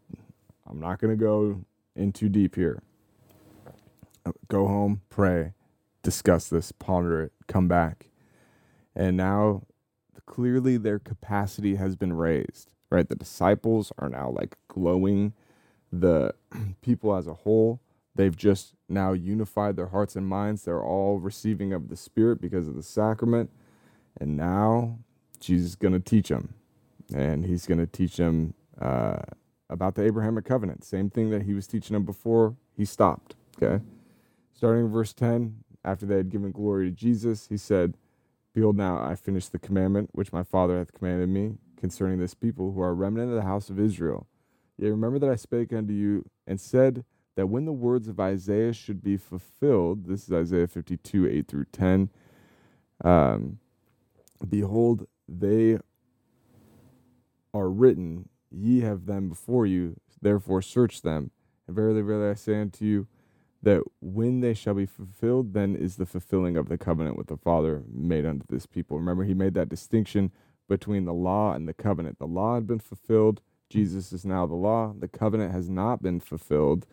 I'm 0.66 0.80
not 0.80 0.98
gonna 0.98 1.16
go 1.16 1.64
in 1.94 2.12
too 2.12 2.28
deep 2.28 2.56
here. 2.56 2.82
Go 4.48 4.66
home, 4.66 5.02
pray, 5.10 5.52
discuss 6.02 6.48
this, 6.48 6.72
ponder 6.72 7.22
it, 7.22 7.32
come 7.46 7.68
back. 7.68 8.10
And 8.96 9.16
now 9.16 9.62
clearly 10.26 10.76
their 10.76 10.98
capacity 10.98 11.76
has 11.76 11.94
been 11.94 12.14
raised. 12.14 12.72
Right? 12.90 13.08
The 13.08 13.14
disciples 13.14 13.92
are 13.98 14.08
now 14.08 14.30
like 14.30 14.56
glowing. 14.66 15.32
The 15.92 16.34
people 16.80 17.14
as 17.14 17.28
a 17.28 17.34
whole 17.34 17.80
They've 18.16 18.36
just 18.36 18.74
now 18.88 19.12
unified 19.12 19.76
their 19.76 19.88
hearts 19.88 20.14
and 20.14 20.26
minds. 20.26 20.62
They're 20.62 20.82
all 20.82 21.18
receiving 21.18 21.72
of 21.72 21.88
the 21.88 21.96
Spirit 21.96 22.40
because 22.40 22.68
of 22.68 22.76
the 22.76 22.82
sacrament. 22.82 23.50
And 24.20 24.36
now 24.36 24.98
Jesus 25.40 25.70
is 25.70 25.76
going 25.76 25.94
to 25.94 26.00
teach 26.00 26.28
them. 26.28 26.54
And 27.12 27.44
he's 27.44 27.66
going 27.66 27.78
to 27.78 27.86
teach 27.86 28.16
them 28.16 28.54
uh, 28.80 29.18
about 29.68 29.94
the 29.94 30.02
Abrahamic 30.02 30.44
covenant. 30.44 30.84
Same 30.84 31.10
thing 31.10 31.30
that 31.30 31.42
he 31.42 31.54
was 31.54 31.66
teaching 31.66 31.94
them 31.94 32.04
before 32.04 32.56
he 32.76 32.84
stopped. 32.84 33.34
Okay. 33.62 33.82
Starting 34.52 34.86
in 34.86 34.90
verse 34.90 35.12
10, 35.12 35.56
after 35.84 36.06
they 36.06 36.16
had 36.16 36.30
given 36.30 36.50
glory 36.50 36.90
to 36.90 36.96
Jesus, 36.96 37.48
he 37.48 37.56
said, 37.56 37.96
Behold, 38.54 38.76
now 38.76 38.98
I 39.02 39.16
finish 39.16 39.48
the 39.48 39.58
commandment 39.58 40.10
which 40.12 40.32
my 40.32 40.42
Father 40.42 40.78
hath 40.78 40.92
commanded 40.94 41.28
me 41.28 41.58
concerning 41.76 42.18
this 42.18 42.34
people 42.34 42.72
who 42.72 42.80
are 42.80 42.94
remnant 42.94 43.30
of 43.30 43.36
the 43.36 43.42
house 43.42 43.68
of 43.68 43.78
Israel. 43.78 44.26
Yea, 44.78 44.90
remember 44.90 45.18
that 45.18 45.28
I 45.28 45.36
spake 45.36 45.72
unto 45.72 45.92
you 45.92 46.24
and 46.46 46.60
said, 46.60 47.04
that 47.36 47.46
when 47.46 47.64
the 47.64 47.72
words 47.72 48.08
of 48.08 48.20
Isaiah 48.20 48.72
should 48.72 49.02
be 49.02 49.16
fulfilled, 49.16 50.06
this 50.06 50.24
is 50.24 50.32
Isaiah 50.32 50.68
52, 50.68 51.26
8 51.28 51.48
through 51.48 51.66
10. 51.72 52.10
Um, 53.02 53.58
Behold, 54.48 55.06
they 55.28 55.78
are 57.54 57.70
written, 57.70 58.28
ye 58.50 58.82
have 58.82 59.06
them 59.06 59.30
before 59.30 59.66
you, 59.66 59.96
therefore 60.22 60.62
search 60.62 61.02
them. 61.02 61.30
And 61.68 61.76
verily, 61.76 62.02
verily, 62.02 62.30
I 62.30 62.34
say 62.34 62.60
unto 62.60 62.84
you, 62.84 63.08
that 63.62 63.82
when 64.02 64.42
they 64.42 64.54
shall 64.54 64.74
be 64.74 64.86
fulfilled, 64.86 65.54
then 65.54 65.76
is 65.76 65.96
the 65.96 66.06
fulfilling 66.06 66.58
of 66.58 66.68
the 66.68 66.78
covenant 66.78 67.16
with 67.16 67.28
the 67.28 67.38
Father 67.38 67.84
made 67.90 68.26
unto 68.26 68.44
this 68.50 68.66
people. 68.66 68.98
Remember, 68.98 69.24
he 69.24 69.34
made 69.34 69.54
that 69.54 69.70
distinction 69.70 70.32
between 70.68 71.06
the 71.06 71.14
law 71.14 71.54
and 71.54 71.68
the 71.68 71.74
covenant. 71.74 72.18
The 72.18 72.26
law 72.26 72.56
had 72.56 72.66
been 72.66 72.80
fulfilled. 72.80 73.42
Jesus 73.70 74.12
is 74.12 74.26
now 74.26 74.46
the 74.46 74.54
law. 74.54 74.94
The 74.98 75.08
covenant 75.08 75.52
has 75.52 75.70
not 75.70 76.02
been 76.02 76.20
fulfilled 76.20 76.86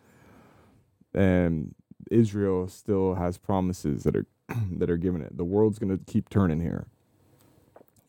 and 1.14 1.74
Israel 2.10 2.68
still 2.68 3.14
has 3.14 3.38
promises 3.38 4.04
that 4.04 4.16
are 4.16 4.26
that 4.78 4.90
are 4.90 4.96
given 4.96 5.22
it. 5.22 5.36
The 5.36 5.44
world's 5.44 5.78
going 5.80 5.96
to 5.96 6.04
keep 6.12 6.28
turning 6.28 6.60
here. 6.60 6.86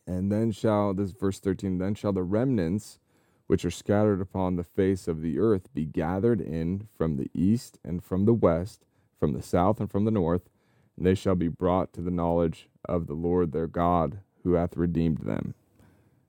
And 0.06 0.30
then 0.30 0.50
shall 0.52 0.94
this 0.94 1.12
verse 1.12 1.40
13 1.40 1.78
then 1.78 1.94
shall 1.94 2.12
the 2.12 2.22
remnants 2.22 2.98
which 3.46 3.64
are 3.64 3.70
scattered 3.70 4.20
upon 4.20 4.56
the 4.56 4.64
face 4.64 5.06
of 5.06 5.20
the 5.20 5.38
earth 5.38 5.72
be 5.74 5.84
gathered 5.84 6.40
in 6.40 6.88
from 6.96 7.16
the 7.16 7.30
east 7.34 7.78
and 7.84 8.02
from 8.02 8.24
the 8.24 8.34
west, 8.34 8.84
from 9.18 9.32
the 9.32 9.42
south 9.42 9.80
and 9.80 9.90
from 9.90 10.04
the 10.04 10.10
north, 10.10 10.48
and 10.96 11.06
they 11.06 11.14
shall 11.14 11.34
be 11.34 11.48
brought 11.48 11.92
to 11.92 12.00
the 12.00 12.10
knowledge 12.10 12.68
of 12.84 13.06
the 13.06 13.14
Lord 13.14 13.52
their 13.52 13.66
God, 13.66 14.18
who 14.42 14.54
hath 14.54 14.76
redeemed 14.76 15.18
them. 15.18 15.54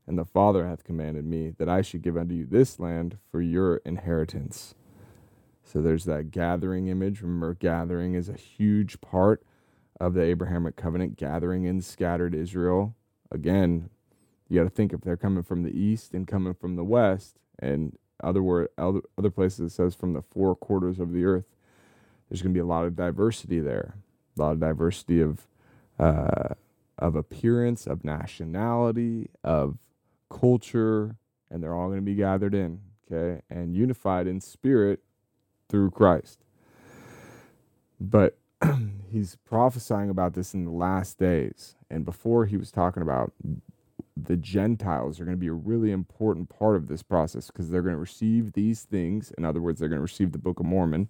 And 0.08 0.17
the 0.17 0.25
Father 0.25 0.67
hath 0.67 0.84
commanded 0.84 1.25
me 1.25 1.53
that 1.58 1.70
I 1.70 1.82
should 1.82 2.01
give 2.01 2.17
unto 2.17 2.36
you 2.36 2.46
this 2.46 2.79
land 2.79 3.17
for 3.32 3.41
your 3.41 3.77
inheritance. 3.77 4.75
So 5.63 5.82
there's 5.82 6.05
that 6.05 6.32
gathering 6.32 6.88
image. 6.88 7.22
Remember, 7.22 7.55
gathering 7.55 8.13
is 8.13 8.29
a 8.29 8.34
huge 8.34 9.01
part 9.01 9.44
of 10.00 10.13
the 10.13 10.22
Abrahamic 10.22 10.75
covenant, 10.75 11.17
gathering 11.17 11.63
in 11.63 11.82
scattered 11.82 12.36
Israel. 12.36 12.96
Again, 13.36 13.89
you 14.48 14.58
got 14.60 14.63
to 14.63 14.70
think 14.70 14.94
if 14.94 15.01
they're 15.01 15.18
coming 15.18 15.44
from 15.44 15.63
the 15.63 15.77
east 15.77 16.13
and 16.13 16.25
coming 16.25 16.54
from 16.54 16.77
the 16.77 16.84
west, 16.84 17.36
and 17.60 17.98
other 18.24 18.42
word, 18.42 18.70
other, 18.77 19.01
other 19.18 19.30
places 19.30 19.60
it 19.72 19.75
says 19.75 19.94
from 19.94 20.13
the 20.13 20.22
four 20.22 20.56
quarters 20.56 21.00
of 21.00 21.12
the 21.12 21.25
earth, 21.25 21.46
there's 22.30 22.42
going 22.42 22.54
to 22.54 22.58
be 22.58 22.62
a 22.62 22.65
lot 22.65 22.86
of 22.86 22.96
diversity 22.96 23.60
there, 23.60 23.96
a 24.38 24.42
lot 24.42 24.54
of 24.54 24.60
diversity 24.60 25.22
of 25.22 25.48
uh, 26.00 26.56
of 26.98 27.15
appearance, 27.15 27.88
of 27.88 28.06
nationality, 28.06 29.30
of 29.44 29.77
culture, 30.30 31.18
and 31.51 31.62
they're 31.62 31.75
all 31.75 31.88
going 31.88 32.00
to 32.00 32.06
be 32.06 32.15
gathered 32.15 32.54
in, 32.54 32.80
okay, 33.12 33.42
and 33.50 33.75
unified 33.75 34.27
in 34.27 34.39
spirit 34.39 35.01
through 35.70 35.92
Christ. 35.92 36.39
But 38.00 38.38
he's 39.12 39.38
prophesying 39.46 40.10
about 40.10 40.34
this 40.34 40.54
in 40.54 40.66
the 40.66 40.72
last 40.72 41.18
days. 41.18 41.76
And 41.90 42.06
before 42.06 42.46
he 42.46 42.58
was 42.58 42.72
talking 42.72 43.04
about 43.04 43.34
the 44.18 44.38
Gentiles 44.38 45.20
are 45.20 45.26
going 45.26 45.36
to 45.36 45.42
be 45.42 45.48
a 45.48 45.54
really 45.54 45.92
important 45.92 46.50
part 46.50 46.76
of 46.76 46.88
this 46.88 47.04
process 47.04 47.48
because 47.48 47.70
they're 47.70 47.82
going 47.82 47.96
to 47.96 48.00
receive 48.00 48.54
these 48.54 48.84
things. 48.84 49.32
In 49.38 49.44
other 49.44 49.62
words, 49.62 49.80
they're 49.80 49.90
going 49.90 50.00
to 50.00 50.04
receive 50.04 50.32
the 50.32 50.38
Book 50.38 50.60
of 50.60 50.66
Mormon. 50.66 51.10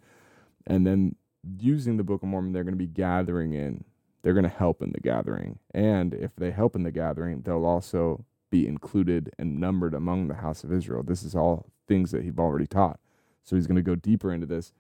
And 0.65 0.87
then 0.87 1.15
using 1.59 1.97
the 1.97 2.03
Book 2.03 2.23
of 2.23 2.29
Mormon, 2.29 2.51
they're 2.51 2.63
going 2.63 2.73
to 2.73 2.77
be 2.77 2.87
gathering 2.87 3.53
in. 3.53 3.83
They're 4.23 4.33
going 4.33 4.43
to 4.43 4.49
help 4.49 4.81
in 4.81 4.91
the 4.91 4.99
gathering. 4.99 5.59
And 5.71 6.13
if 6.15 6.35
they 6.35 6.49
help 6.49 6.75
in 6.75 6.81
the 6.81 6.91
gathering, 6.91 7.41
they'll 7.41 7.65
also 7.65 8.25
be 8.49 8.67
included 8.67 9.31
and 9.37 9.59
numbered 9.59 9.93
among 9.93 10.27
the 10.27 10.35
house 10.35 10.63
of 10.63 10.71
Israel. 10.71 11.03
This 11.03 11.21
is 11.21 11.35
all 11.35 11.67
things 11.87 12.09
that 12.09 12.23
he's 12.23 12.37
already 12.39 12.65
taught. 12.65 12.99
So 13.43 13.55
he's 13.55 13.67
going 13.67 13.75
to 13.75 13.83
go 13.83 13.95
deeper 13.95 14.33
into 14.33 14.47
this. 14.47 14.73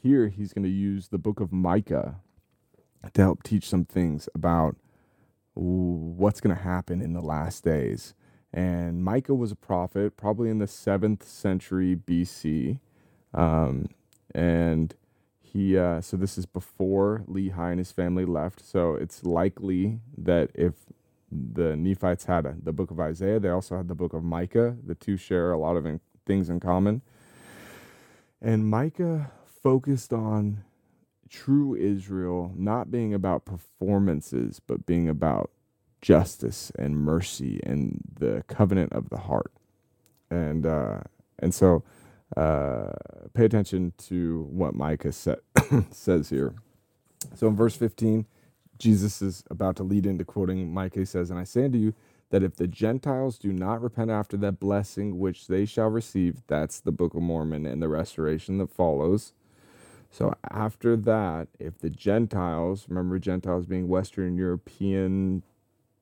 Here, 0.00 0.28
he's 0.28 0.54
going 0.54 0.64
to 0.64 0.70
use 0.70 1.08
the 1.08 1.18
book 1.18 1.40
of 1.40 1.52
Micah 1.52 2.20
to 3.14 3.22
help 3.22 3.42
teach 3.42 3.68
some 3.68 3.84
things 3.84 4.28
about 4.34 4.76
what's 5.54 6.40
going 6.40 6.54
to 6.54 6.62
happen 6.62 7.00
in 7.00 7.12
the 7.12 7.20
last 7.20 7.64
days. 7.64 8.14
And 8.52 9.02
Micah 9.02 9.34
was 9.34 9.52
a 9.52 9.56
prophet, 9.56 10.16
probably 10.16 10.50
in 10.50 10.58
the 10.58 10.66
seventh 10.66 11.26
century 11.26 11.96
BC. 11.96 12.80
Um, 13.34 13.88
and 14.34 14.94
he 15.40 15.78
uh, 15.78 16.00
so 16.00 16.16
this 16.16 16.36
is 16.36 16.46
before 16.46 17.22
Lehi 17.28 17.70
and 17.70 17.78
his 17.78 17.92
family 17.92 18.24
left. 18.24 18.64
So 18.64 18.94
it's 18.94 19.24
likely 19.24 20.00
that 20.18 20.50
if 20.54 20.74
the 21.30 21.76
Nephites 21.76 22.24
had 22.26 22.46
a, 22.46 22.56
the 22.62 22.72
book 22.72 22.90
of 22.90 23.00
Isaiah, 23.00 23.40
they 23.40 23.48
also 23.48 23.76
had 23.76 23.88
the 23.88 23.94
book 23.94 24.12
of 24.12 24.22
Micah. 24.22 24.76
The 24.86 24.94
two 24.94 25.16
share 25.16 25.52
a 25.52 25.58
lot 25.58 25.76
of 25.76 25.86
in, 25.86 26.00
things 26.26 26.48
in 26.50 26.60
common. 26.60 27.02
And 28.40 28.68
Micah 28.68 29.30
focused 29.62 30.12
on 30.12 30.64
true 31.30 31.74
Israel 31.76 32.52
not 32.56 32.90
being 32.90 33.14
about 33.14 33.44
performances, 33.44 34.60
but 34.66 34.86
being 34.86 35.08
about 35.08 35.50
justice 36.02 36.72
and 36.78 36.96
mercy 36.98 37.60
and 37.64 38.00
the 38.18 38.44
covenant 38.48 38.92
of 38.92 39.10
the 39.10 39.18
heart. 39.18 39.52
And 40.30 40.66
uh, 40.66 41.00
and 41.38 41.54
so 41.54 41.84
uh, 42.36 42.92
pay 43.34 43.46
attention 43.46 43.92
to 43.98 44.46
what 44.50 44.74
Micah 44.74 45.12
sa- 45.12 45.36
says 45.90 46.30
here. 46.30 46.54
So 47.34 47.48
in 47.48 47.56
verse 47.56 47.76
15, 47.76 48.26
Jesus 48.78 49.22
is 49.22 49.44
about 49.50 49.76
to 49.76 49.82
lead 49.82 50.06
into 50.06 50.24
quoting 50.24 50.72
Micah. 50.72 51.00
He 51.00 51.04
says, 51.04 51.30
And 51.30 51.38
I 51.38 51.44
say 51.44 51.64
unto 51.66 51.78
you 51.78 51.94
that 52.30 52.42
if 52.42 52.56
the 52.56 52.66
Gentiles 52.66 53.38
do 53.38 53.52
not 53.52 53.82
repent 53.82 54.10
after 54.10 54.36
that 54.38 54.60
blessing 54.60 55.18
which 55.18 55.46
they 55.48 55.64
shall 55.64 55.88
receive, 55.88 56.42
that's 56.46 56.80
the 56.80 56.92
Book 56.92 57.14
of 57.14 57.22
Mormon 57.22 57.66
and 57.66 57.82
the 57.82 57.88
restoration 57.88 58.58
that 58.58 58.70
follows. 58.70 59.32
So 60.10 60.34
after 60.50 60.96
that, 60.96 61.48
if 61.58 61.78
the 61.78 61.90
Gentiles, 61.90 62.86
remember 62.88 63.18
Gentiles 63.18 63.66
being 63.66 63.88
Western 63.88 64.36
European 64.36 65.42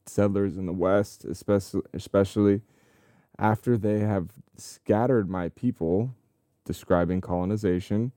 settlers 0.07 0.57
in 0.57 0.67
the 0.67 0.73
West, 0.73 1.25
especially, 1.25 1.83
especially 1.93 2.61
after 3.39 3.77
they 3.77 4.01
have 4.01 4.31
scattered 4.57 5.29
my 5.29 5.49
people, 5.51 6.15
describing 6.65 7.21
colonization. 7.21 8.13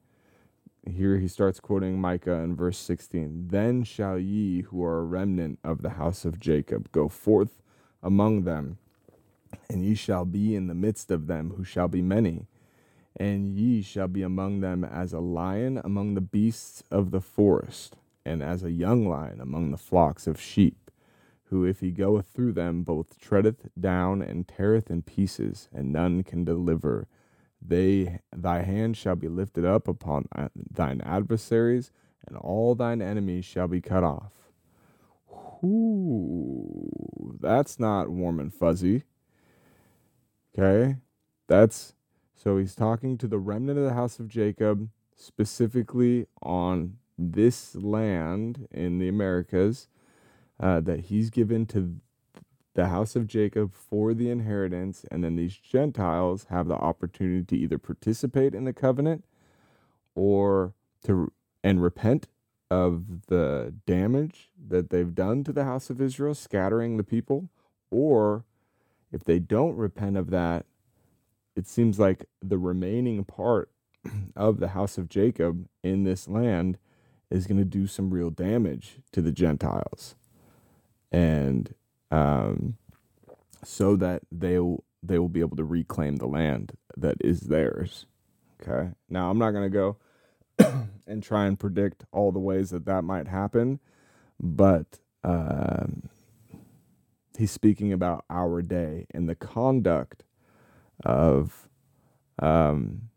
Here 0.88 1.18
he 1.18 1.28
starts 1.28 1.60
quoting 1.60 2.00
Micah 2.00 2.34
in 2.34 2.56
verse 2.56 2.78
16 2.78 3.48
Then 3.50 3.84
shall 3.84 4.18
ye, 4.18 4.62
who 4.62 4.84
are 4.84 5.00
a 5.00 5.04
remnant 5.04 5.60
of 5.64 5.82
the 5.82 5.92
house 5.92 6.24
of 6.24 6.40
Jacob, 6.40 6.92
go 6.92 7.10
forth 7.10 7.62
among 8.02 8.44
them, 8.44 8.78
and 9.70 9.84
ye 9.84 9.96
shall 9.96 10.26
be 10.26 10.56
in 10.56 10.68
the 10.68 10.76
midst 10.76 11.12
of 11.12 11.28
them, 11.28 11.54
who 11.58 11.64
shall 11.64 11.88
be 11.88 12.02
many. 12.02 12.48
And 13.18 13.58
ye 13.58 13.82
shall 13.82 14.08
be 14.08 14.22
among 14.22 14.60
them 14.62 14.84
as 14.84 15.12
a 15.12 15.20
lion 15.20 15.82
among 15.84 16.14
the 16.14 16.22
beasts 16.22 16.84
of 16.92 17.12
the 17.12 17.22
forest, 17.22 17.98
and 18.24 18.44
as 18.44 18.64
a 18.64 18.72
young 18.72 19.08
lion 19.08 19.42
among 19.42 19.72
the 19.72 19.78
flocks 19.78 20.28
of 20.28 20.40
sheep 20.40 20.88
who, 21.50 21.64
if 21.64 21.80
he 21.80 21.92
goeth 21.92 22.28
through 22.28 22.52
them, 22.54 22.84
both 22.84 23.20
treadeth 23.20 23.68
down 23.80 24.22
and 24.22 24.48
teareth 24.48 24.90
in 24.90 25.02
pieces, 25.02 25.70
and 25.74 25.92
none 25.94 26.24
can 26.24 26.44
deliver. 26.44 27.08
They, 27.62 28.20
thy 28.36 28.64
hand 28.64 28.98
shall 28.98 29.16
be 29.16 29.30
lifted 29.30 29.66
up 29.66 29.88
upon 29.88 30.28
uh, 30.36 30.50
thine 30.56 31.02
adversaries, 31.02 31.92
and 32.28 32.38
all 32.38 32.76
thine 32.76 33.02
enemies 33.02 33.46
shall 33.46 33.68
be 33.68 33.82
cut 33.82 34.04
off. 34.04 34.34
Ooh, 35.64 37.38
that's 37.40 37.80
not 37.80 38.10
warm 38.10 38.40
and 38.40 38.54
fuzzy. 38.54 39.04
Okay, 40.58 40.98
that's 41.48 41.94
so 42.38 42.58
he's 42.58 42.76
talking 42.76 43.18
to 43.18 43.28
the 43.28 43.40
remnant 43.40 43.80
of 43.80 43.84
the 43.84 43.94
house 43.94 44.20
of 44.20 44.28
Jacob, 44.28 44.90
specifically 45.16 46.28
on 46.44 46.98
this 47.18 47.76
land 47.76 48.68
in 48.72 49.00
the 49.00 49.08
Americas 49.08 49.88
uh, 50.60 50.80
that 50.82 51.06
he's 51.06 51.32
given 51.32 51.66
to 51.66 51.96
the 52.76 52.88
house 52.90 53.16
of 53.16 53.26
Jacob 53.26 53.74
for 53.74 54.14
the 54.14 54.30
inheritance, 54.30 55.04
and 55.10 55.24
then 55.24 55.36
these 55.36 55.58
Gentiles 55.58 56.46
have 56.52 56.68
the 56.68 56.76
opportunity 56.76 57.44
to 57.44 57.58
either 57.58 57.80
participate 57.80 58.54
in 58.54 58.66
the 58.66 58.74
covenant 58.74 59.26
or 60.14 60.74
to 61.04 61.32
and 61.64 61.82
repent 61.82 62.28
of 62.70 63.26
the 63.28 63.74
damage 63.88 64.52
that 64.70 64.92
they've 64.92 65.16
done 65.16 65.44
to 65.44 65.52
the 65.52 65.64
house 65.64 65.90
of 65.90 66.00
Israel, 66.00 66.36
scattering 66.36 66.98
the 66.98 67.04
people, 67.04 67.50
or 67.90 68.46
if 69.12 69.24
they 69.24 69.40
don't 69.40 69.76
repent 69.76 70.18
of 70.18 70.30
that, 70.30 70.68
it 71.58 71.68
seems 71.68 72.00
like 72.00 72.28
the 72.42 72.60
remaining 72.60 73.26
part 73.26 73.72
of 74.38 74.62
the 74.62 74.70
house 74.70 75.00
of 75.00 75.10
Jacob 75.10 75.68
in 75.84 76.06
this 76.06 76.30
land 76.30 76.80
is 77.32 77.48
going 77.48 77.60
to 77.60 77.66
do 77.66 77.88
some 77.88 78.12
real 78.12 78.32
damage 78.32 79.00
to 79.14 79.22
the 79.22 79.34
Gentiles 79.34 80.16
and 81.12 81.74
um, 82.12 82.78
so 83.66 83.98
that 83.98 84.24
they'll 84.32 84.84
they 85.04 85.20
will 85.20 85.30
be 85.30 85.42
able 85.42 85.58
to 85.58 85.66
reclaim 85.66 86.18
the 86.18 86.28
land 86.28 86.74
that 86.98 87.18
is 87.22 87.42
theirs. 87.42 88.08
Okay. 88.62 88.92
Now 89.10 89.32
I'm 89.32 89.40
not 89.40 89.52
going 89.52 89.72
to 89.72 89.98
go 90.60 90.88
and 91.08 91.24
try 91.24 91.48
and 91.48 91.60
predict 91.60 92.06
all 92.12 92.32
the 92.32 92.40
ways 92.40 92.72
that 92.72 92.86
that 92.86 93.04
might 93.04 93.28
happen, 93.28 93.80
but 94.40 95.00
um, 95.24 96.10
he's 97.38 97.52
speaking 97.52 97.94
about 97.94 98.26
our 98.30 98.62
day 98.62 99.08
and 99.12 99.30
the 99.30 99.36
conduct 99.36 100.24
of 101.06 101.70
um, 102.40 103.10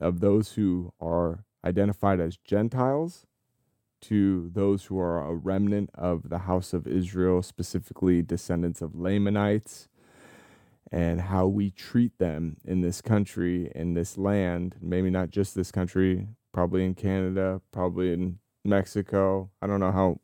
of 0.00 0.20
those 0.20 0.52
who 0.52 0.92
are 1.00 1.44
identified 1.64 2.20
as 2.20 2.36
Gentiles 2.36 3.26
to 4.02 4.50
those 4.54 4.84
who 4.86 4.98
are 4.98 5.20
a 5.26 5.34
remnant 5.34 5.90
of 5.94 6.28
the 6.28 6.38
house 6.40 6.72
of 6.72 6.86
Israel, 6.86 7.42
specifically 7.42 8.22
descendants 8.22 8.80
of 8.80 8.94
Lamanites, 8.94 9.88
and 10.92 11.22
how 11.22 11.46
we 11.48 11.70
treat 11.70 12.16
them 12.18 12.58
in 12.64 12.80
this 12.80 13.00
country, 13.02 13.72
in 13.74 13.94
this 13.94 14.16
land, 14.16 14.76
maybe 14.80 15.10
not 15.10 15.30
just 15.30 15.54
this 15.54 15.72
country, 15.72 16.28
probably 16.52 16.84
in 16.84 16.94
Canada, 16.94 17.60
probably 17.72 18.12
in 18.12 18.38
Mexico. 18.64 19.50
I 19.60 19.66
don't 19.66 19.80
know 19.80 19.92
how 19.92 20.20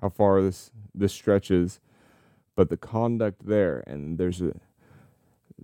how 0.00 0.08
far 0.08 0.40
this 0.42 0.70
this 0.94 1.12
stretches, 1.12 1.80
but 2.56 2.70
the 2.70 2.76
conduct 2.78 3.46
there 3.46 3.84
and 3.86 4.18
there's 4.18 4.40
a 4.40 4.54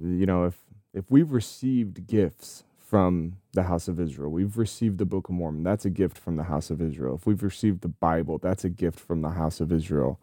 you 0.00 0.26
know, 0.26 0.44
if 0.44 0.63
if 0.94 1.10
we've 1.10 1.32
received 1.32 2.06
gifts 2.06 2.64
from 2.78 3.38
the 3.52 3.64
house 3.64 3.88
of 3.88 3.98
Israel. 3.98 4.30
We've 4.30 4.56
received 4.56 4.98
the 4.98 5.04
Book 5.04 5.28
of 5.28 5.34
Mormon. 5.34 5.64
That's 5.64 5.84
a 5.84 5.90
gift 5.90 6.16
from 6.16 6.36
the 6.36 6.44
house 6.44 6.70
of 6.70 6.80
Israel. 6.80 7.16
If 7.16 7.26
we've 7.26 7.42
received 7.42 7.80
the 7.80 7.88
Bible, 7.88 8.38
that's 8.38 8.64
a 8.64 8.68
gift 8.68 9.00
from 9.00 9.20
the 9.20 9.30
house 9.30 9.60
of 9.60 9.72
Israel. 9.72 10.20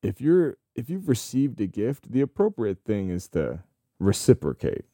If 0.00 0.20
you're 0.20 0.58
if 0.76 0.88
you've 0.88 1.08
received 1.08 1.60
a 1.60 1.66
gift, 1.66 2.12
the 2.12 2.20
appropriate 2.20 2.84
thing 2.84 3.10
is 3.10 3.26
to 3.28 3.64
reciprocate. 3.98 4.84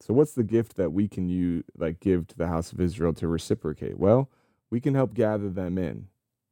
So 0.00 0.14
what's 0.14 0.34
the 0.34 0.44
gift 0.44 0.76
that 0.76 0.92
we 0.92 1.08
can 1.08 1.28
use 1.28 1.64
like 1.76 1.98
give 1.98 2.28
to 2.28 2.36
the 2.36 2.46
house 2.46 2.70
of 2.70 2.80
Israel 2.80 3.12
to 3.14 3.26
reciprocate? 3.26 3.98
Well, 3.98 4.30
we 4.70 4.80
can 4.80 4.94
help 4.94 5.14
gather 5.14 5.48
them 5.48 5.76
in 5.76 6.06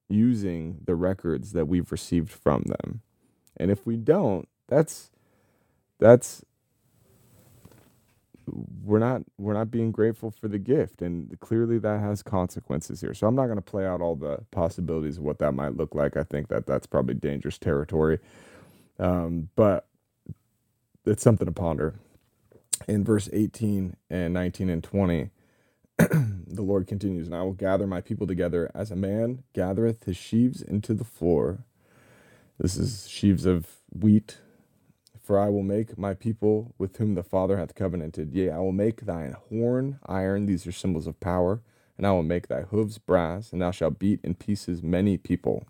using 0.09 0.79
the 0.85 0.97
records 0.97 1.53
that 1.53 1.69
we've 1.69 1.93
received 1.93 2.31
from 2.31 2.63
them. 2.63 3.03
And 3.57 3.71
if 3.71 3.87
we 3.87 3.97
don't, 3.97 4.49
that's 4.67 5.13
that's 6.01 6.45
we're 8.47 8.99
not 9.01 9.23
we're 9.39 9.55
not 9.55 9.71
being 9.71 9.93
grateful 9.93 10.31
for 10.31 10.49
the 10.49 10.59
gift 10.59 11.03
and 11.03 11.39
clearly 11.41 11.79
that 11.79 12.01
has 12.01 12.23
consequences 12.23 13.01
here. 13.03 13.15
So 13.15 13.27
i'm 13.27 13.37
not 13.37 13.47
going 13.47 13.57
to 13.59 13.63
play 13.63 13.87
out 13.87 14.01
all 14.01 14.17
the 14.17 14.39
possibilities 14.51 15.19
of 15.19 15.25
what 15.25 15.39
that 15.41 15.53
might 15.53 15.77
look 15.77 15.95
like. 15.95 16.17
I 16.17 16.25
think 16.25 16.49
that 16.49 16.67
that's 16.67 16.87
probably 16.87 17.15
dangerous 17.15 17.59
territory. 17.59 18.21
Um, 18.99 19.51
but 19.57 19.89
it's 21.07 21.23
something 21.23 21.47
to 21.47 21.53
ponder. 21.53 21.95
In 22.89 23.05
verse 23.05 23.29
18 23.33 23.97
and 24.11 24.35
19 24.35 24.71
and 24.71 24.85
20 24.85 25.31
the 25.99 26.63
lord 26.63 26.87
continues 26.89 27.27
and 27.29 27.37
i 27.37 27.43
will 27.43 27.53
gather 27.53 27.87
my 27.87 28.01
people 28.01 28.27
together 28.27 28.71
as 28.75 28.91
a 28.91 28.97
man 28.97 29.45
gathereth 29.55 30.05
his 30.05 30.17
sheaves 30.17 30.63
into 30.63 30.95
the 30.95 31.05
floor. 31.05 31.65
This 32.59 32.77
is 32.77 33.09
sheaves 33.09 33.47
of 33.47 33.67
wheat 33.93 34.39
for 35.25 35.39
I 35.41 35.49
will 35.49 35.63
make 35.63 35.97
my 35.97 36.13
people 36.13 36.75
with 36.77 36.99
whom 36.99 37.15
the 37.15 37.23
Father 37.23 37.57
hath 37.57 37.75
covenanted. 37.75 38.35
Yea, 38.35 38.51
I 38.51 38.59
will 38.59 38.73
make 38.73 39.07
thine 39.07 39.35
horn 39.49 39.99
iron, 40.05 40.45
these 40.45 40.67
are 40.67 40.73
symbols 40.73 41.07
of 41.07 41.19
power, 41.19 41.63
and 41.97 42.07
I 42.07 42.13
will 42.13 42.23
make 42.23 42.49
thy 42.49 42.63
hooves 42.63 42.99
brass, 42.99 43.51
and 43.51 43.63
thou 43.63 43.71
shalt 43.71 43.99
beat 43.99 44.21
in 44.23 44.35
pieces 44.35 44.83
many 44.83 45.17
people. 45.17 45.65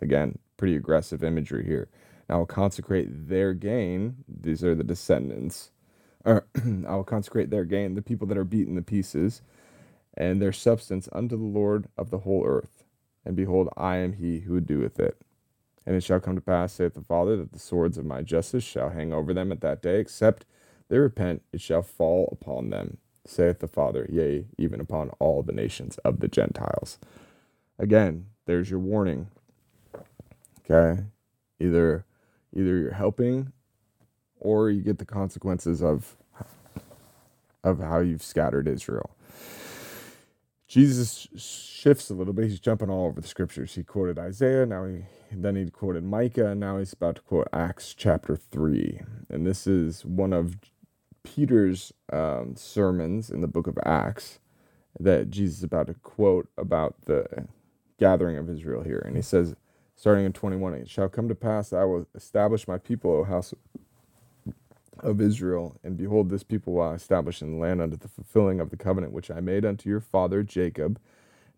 Again, 0.00 0.38
pretty 0.56 0.74
aggressive 0.74 1.22
imagery 1.22 1.66
here. 1.66 1.88
And 2.26 2.34
I 2.34 2.38
will 2.38 2.46
consecrate 2.46 3.28
their 3.28 3.52
gain, 3.52 4.24
these 4.26 4.64
are 4.64 4.74
the 4.74 4.82
descendants. 4.82 5.70
Or, 6.24 6.46
I 6.88 6.96
will 6.96 7.04
consecrate 7.04 7.50
their 7.50 7.66
gain, 7.66 7.96
the 7.96 8.02
people 8.02 8.26
that 8.28 8.38
are 8.38 8.44
beaten 8.44 8.74
to 8.76 8.82
pieces, 8.82 9.42
and 10.16 10.40
their 10.40 10.52
substance 10.52 11.10
unto 11.12 11.36
the 11.36 11.44
Lord 11.44 11.88
of 11.98 12.08
the 12.08 12.20
whole 12.20 12.46
earth. 12.46 12.84
And 13.26 13.36
behold, 13.36 13.68
I 13.76 13.98
am 13.98 14.14
he 14.14 14.40
who 14.40 14.60
doeth 14.60 14.98
it. 14.98 15.18
And 15.86 15.94
it 15.94 16.02
shall 16.02 16.20
come 16.20 16.34
to 16.34 16.40
pass, 16.40 16.72
saith 16.72 16.94
the 16.94 17.02
Father, 17.02 17.36
that 17.36 17.52
the 17.52 17.58
swords 17.58 17.98
of 17.98 18.06
my 18.06 18.22
justice 18.22 18.64
shall 18.64 18.90
hang 18.90 19.12
over 19.12 19.34
them 19.34 19.52
at 19.52 19.60
that 19.60 19.82
day, 19.82 20.00
except 20.00 20.46
they 20.88 20.98
repent, 20.98 21.42
it 21.52 21.60
shall 21.60 21.82
fall 21.82 22.28
upon 22.32 22.70
them, 22.70 22.98
saith 23.26 23.58
the 23.58 23.68
Father, 23.68 24.06
yea, 24.10 24.46
even 24.58 24.80
upon 24.80 25.10
all 25.18 25.42
the 25.42 25.52
nations 25.52 25.98
of 25.98 26.20
the 26.20 26.28
Gentiles. 26.28 26.98
Again, 27.78 28.26
there's 28.46 28.70
your 28.70 28.80
warning. 28.80 29.28
Okay? 30.70 31.04
Either 31.60 32.04
either 32.56 32.78
you're 32.78 32.94
helping 32.94 33.52
or 34.38 34.70
you 34.70 34.82
get 34.82 34.98
the 34.98 35.04
consequences 35.04 35.82
of 35.82 36.16
of 37.62 37.80
how 37.80 37.98
you've 37.98 38.22
scattered 38.22 38.68
Israel. 38.68 39.10
Jesus 40.66 41.28
shifts 41.36 42.10
a 42.10 42.14
little 42.14 42.32
bit. 42.32 42.46
He's 42.48 42.60
jumping 42.60 42.90
all 42.90 43.06
over 43.06 43.20
the 43.20 43.28
scriptures. 43.28 43.74
He 43.74 43.84
quoted 43.84 44.18
Isaiah, 44.18 44.66
now 44.66 44.86
he 44.86 45.04
then 45.30 45.56
he 45.56 45.68
quoted 45.70 46.04
Micah, 46.04 46.48
and 46.48 46.60
now 46.60 46.78
he's 46.78 46.92
about 46.92 47.16
to 47.16 47.22
quote 47.22 47.48
Acts 47.52 47.94
chapter 47.94 48.36
three. 48.36 49.00
And 49.28 49.46
this 49.46 49.66
is 49.66 50.04
one 50.04 50.32
of 50.32 50.56
Peter's 51.24 51.92
um, 52.12 52.54
sermons 52.56 53.30
in 53.30 53.40
the 53.40 53.48
book 53.48 53.66
of 53.66 53.78
Acts 53.84 54.38
that 55.00 55.30
Jesus 55.30 55.58
is 55.58 55.64
about 55.64 55.88
to 55.88 55.94
quote 55.94 56.48
about 56.56 56.94
the 57.06 57.48
gathering 57.98 58.36
of 58.36 58.48
Israel 58.48 58.82
here. 58.82 59.02
And 59.04 59.16
he 59.16 59.22
says, 59.22 59.56
starting 59.96 60.24
in 60.24 60.32
21, 60.32 60.74
it 60.74 60.88
shall 60.88 61.08
come 61.08 61.28
to 61.28 61.34
pass 61.34 61.72
I 61.72 61.84
will 61.84 62.06
establish 62.14 62.68
my 62.68 62.78
people, 62.78 63.10
O 63.10 63.24
house 63.24 63.54
of 65.04 65.20
Israel, 65.20 65.76
and 65.84 65.96
behold, 65.96 66.30
this 66.30 66.42
people 66.42 66.74
will 66.74 66.82
I 66.82 66.94
establish 66.94 67.42
in 67.42 67.52
the 67.52 67.58
land 67.58 67.82
unto 67.82 67.96
the 67.96 68.08
fulfilling 68.08 68.60
of 68.60 68.70
the 68.70 68.76
covenant 68.76 69.12
which 69.12 69.30
I 69.30 69.40
made 69.40 69.64
unto 69.64 69.88
your 69.88 70.00
father 70.00 70.42
Jacob. 70.42 70.98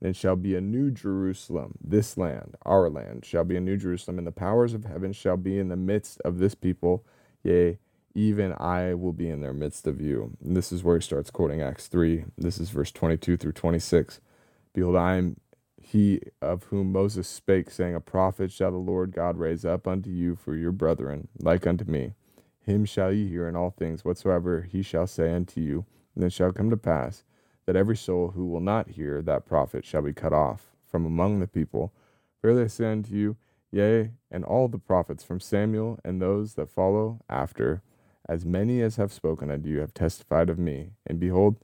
And 0.00 0.10
it 0.10 0.16
shall 0.16 0.36
be 0.36 0.54
a 0.54 0.60
new 0.60 0.90
Jerusalem, 0.90 1.78
this 1.82 2.18
land, 2.18 2.56
our 2.66 2.90
land, 2.90 3.24
shall 3.24 3.44
be 3.44 3.56
a 3.56 3.60
new 3.60 3.78
Jerusalem, 3.78 4.18
and 4.18 4.26
the 4.26 4.32
powers 4.32 4.74
of 4.74 4.84
heaven 4.84 5.12
shall 5.14 5.38
be 5.38 5.58
in 5.58 5.68
the 5.68 5.76
midst 5.76 6.20
of 6.22 6.38
this 6.38 6.54
people. 6.54 7.04
Yea, 7.42 7.78
even 8.14 8.54
I 8.58 8.94
will 8.94 9.12
be 9.14 9.30
in 9.30 9.40
their 9.40 9.54
midst 9.54 9.86
of 9.86 10.00
you. 10.00 10.36
And 10.44 10.56
this 10.56 10.72
is 10.72 10.84
where 10.84 10.96
he 10.96 11.02
starts 11.02 11.30
quoting 11.30 11.62
Acts 11.62 11.86
3. 11.86 12.24
This 12.36 12.58
is 12.58 12.70
verse 12.70 12.92
22 12.92 13.38
through 13.38 13.52
26. 13.52 14.20
Behold, 14.74 14.96
I 14.96 15.16
am 15.16 15.36
he 15.82 16.20
of 16.42 16.64
whom 16.64 16.92
Moses 16.92 17.28
spake, 17.28 17.70
saying, 17.70 17.94
A 17.94 18.00
prophet 18.00 18.52
shall 18.52 18.72
the 18.72 18.76
Lord 18.78 19.12
God 19.12 19.38
raise 19.38 19.64
up 19.64 19.86
unto 19.86 20.10
you 20.10 20.34
for 20.34 20.54
your 20.56 20.72
brethren, 20.72 21.28
like 21.40 21.66
unto 21.66 21.84
me. 21.84 22.12
Him 22.66 22.84
shall 22.84 23.12
ye 23.12 23.28
hear 23.28 23.48
in 23.48 23.54
all 23.54 23.70
things 23.70 24.04
whatsoever 24.04 24.62
he 24.62 24.82
shall 24.82 25.06
say 25.06 25.32
unto 25.32 25.60
you. 25.60 25.86
And 26.14 26.24
it 26.24 26.32
shall 26.32 26.52
come 26.52 26.68
to 26.70 26.76
pass 26.76 27.22
that 27.64 27.76
every 27.76 27.96
soul 27.96 28.32
who 28.34 28.46
will 28.46 28.60
not 28.60 28.90
hear 28.90 29.22
that 29.22 29.46
prophet 29.46 29.84
shall 29.84 30.02
be 30.02 30.12
cut 30.12 30.32
off 30.32 30.72
from 30.84 31.06
among 31.06 31.38
the 31.38 31.46
people. 31.46 31.92
Verily 32.42 32.64
I 32.64 32.66
say 32.66 32.90
unto 32.90 33.14
you, 33.14 33.36
yea, 33.70 34.10
and 34.30 34.44
all 34.44 34.66
the 34.66 34.78
prophets 34.78 35.22
from 35.22 35.40
Samuel 35.40 36.00
and 36.04 36.20
those 36.20 36.54
that 36.54 36.70
follow 36.70 37.20
after 37.28 37.82
as 38.28 38.44
many 38.44 38.82
as 38.82 38.96
have 38.96 39.12
spoken 39.12 39.50
unto 39.50 39.68
you 39.68 39.78
have 39.78 39.94
testified 39.94 40.50
of 40.50 40.58
me. 40.58 40.90
And 41.06 41.20
behold, 41.20 41.56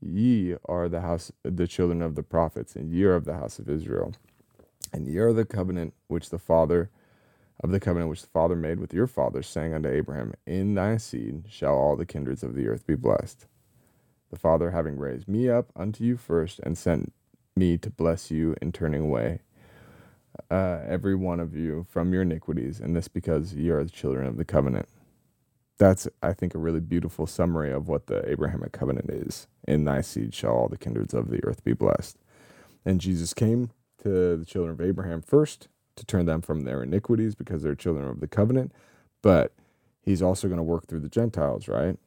ye 0.00 0.54
are 0.66 0.88
the 0.88 1.00
house, 1.00 1.32
the 1.42 1.66
children 1.66 2.02
of 2.02 2.14
the 2.14 2.22
prophets, 2.22 2.76
and 2.76 2.92
ye 2.92 3.02
are 3.04 3.14
of 3.14 3.24
the 3.24 3.34
house 3.34 3.58
of 3.58 3.68
Israel. 3.68 4.14
And 4.92 5.08
ye 5.08 5.18
are 5.18 5.32
the 5.32 5.44
covenant 5.44 5.94
which 6.06 6.30
the 6.30 6.38
Father, 6.38 6.90
of 7.62 7.70
the 7.70 7.80
covenant 7.80 8.10
which 8.10 8.22
the 8.22 8.28
Father 8.28 8.56
made 8.56 8.80
with 8.80 8.94
your 8.94 9.06
fathers, 9.06 9.46
saying 9.46 9.74
unto 9.74 9.88
Abraham, 9.88 10.34
In 10.46 10.74
thy 10.74 10.96
seed 10.98 11.44
shall 11.48 11.74
all 11.74 11.96
the 11.96 12.06
kindreds 12.06 12.42
of 12.42 12.54
the 12.54 12.68
earth 12.68 12.86
be 12.86 12.96
blessed. 12.96 13.46
The 14.30 14.38
Father 14.38 14.72
having 14.72 14.98
raised 14.98 15.28
me 15.28 15.48
up 15.48 15.70
unto 15.76 16.04
you 16.04 16.16
first, 16.16 16.60
and 16.62 16.76
sent 16.76 17.12
me 17.56 17.78
to 17.78 17.90
bless 17.90 18.30
you 18.30 18.54
in 18.60 18.72
turning 18.72 19.02
away 19.02 19.40
uh, 20.50 20.80
every 20.86 21.14
one 21.14 21.40
of 21.40 21.56
you 21.56 21.86
from 21.88 22.12
your 22.12 22.22
iniquities, 22.22 22.80
and 22.80 22.94
this 22.94 23.08
because 23.08 23.54
ye 23.54 23.70
are 23.70 23.84
the 23.84 23.90
children 23.90 24.26
of 24.26 24.36
the 24.36 24.44
covenant 24.44 24.88
that's 25.78 26.08
I 26.22 26.32
think 26.32 26.54
a 26.54 26.58
really 26.58 26.80
beautiful 26.80 27.26
summary 27.26 27.72
of 27.72 27.88
what 27.88 28.06
the 28.06 28.28
Abrahamic 28.28 28.72
covenant 28.72 29.10
is. 29.10 29.46
In 29.66 29.84
thy 29.84 30.00
seed 30.00 30.34
shall 30.34 30.52
all 30.52 30.68
the 30.68 30.78
kindreds 30.78 31.14
of 31.14 31.30
the 31.30 31.44
earth 31.44 31.64
be 31.64 31.72
blessed. 31.74 32.16
And 32.84 33.00
Jesus 33.00 33.34
came 33.34 33.70
to 34.02 34.36
the 34.36 34.44
children 34.44 34.72
of 34.72 34.80
Abraham 34.80 35.22
first 35.22 35.68
to 35.96 36.04
turn 36.06 36.26
them 36.26 36.42
from 36.42 36.62
their 36.62 36.82
iniquities 36.82 37.34
because 37.34 37.62
they're 37.62 37.74
children 37.74 38.06
of 38.08 38.20
the 38.20 38.28
covenant, 38.28 38.72
but 39.22 39.52
he's 40.02 40.22
also 40.22 40.48
going 40.48 40.58
to 40.58 40.62
work 40.62 40.86
through 40.86 41.00
the 41.00 41.08
Gentiles, 41.08 41.68
right? 41.68 41.98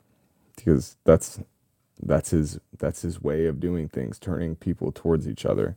Because 0.56 0.98
that's 1.04 1.40
that's 2.02 2.32
his 2.32 2.60
that's 2.78 3.02
his 3.02 3.22
way 3.22 3.46
of 3.46 3.60
doing 3.60 3.90
things, 3.90 4.20
turning 4.20 4.56
people 4.56 4.92
towards 4.92 5.28
each 5.28 5.46
other. 5.46 5.76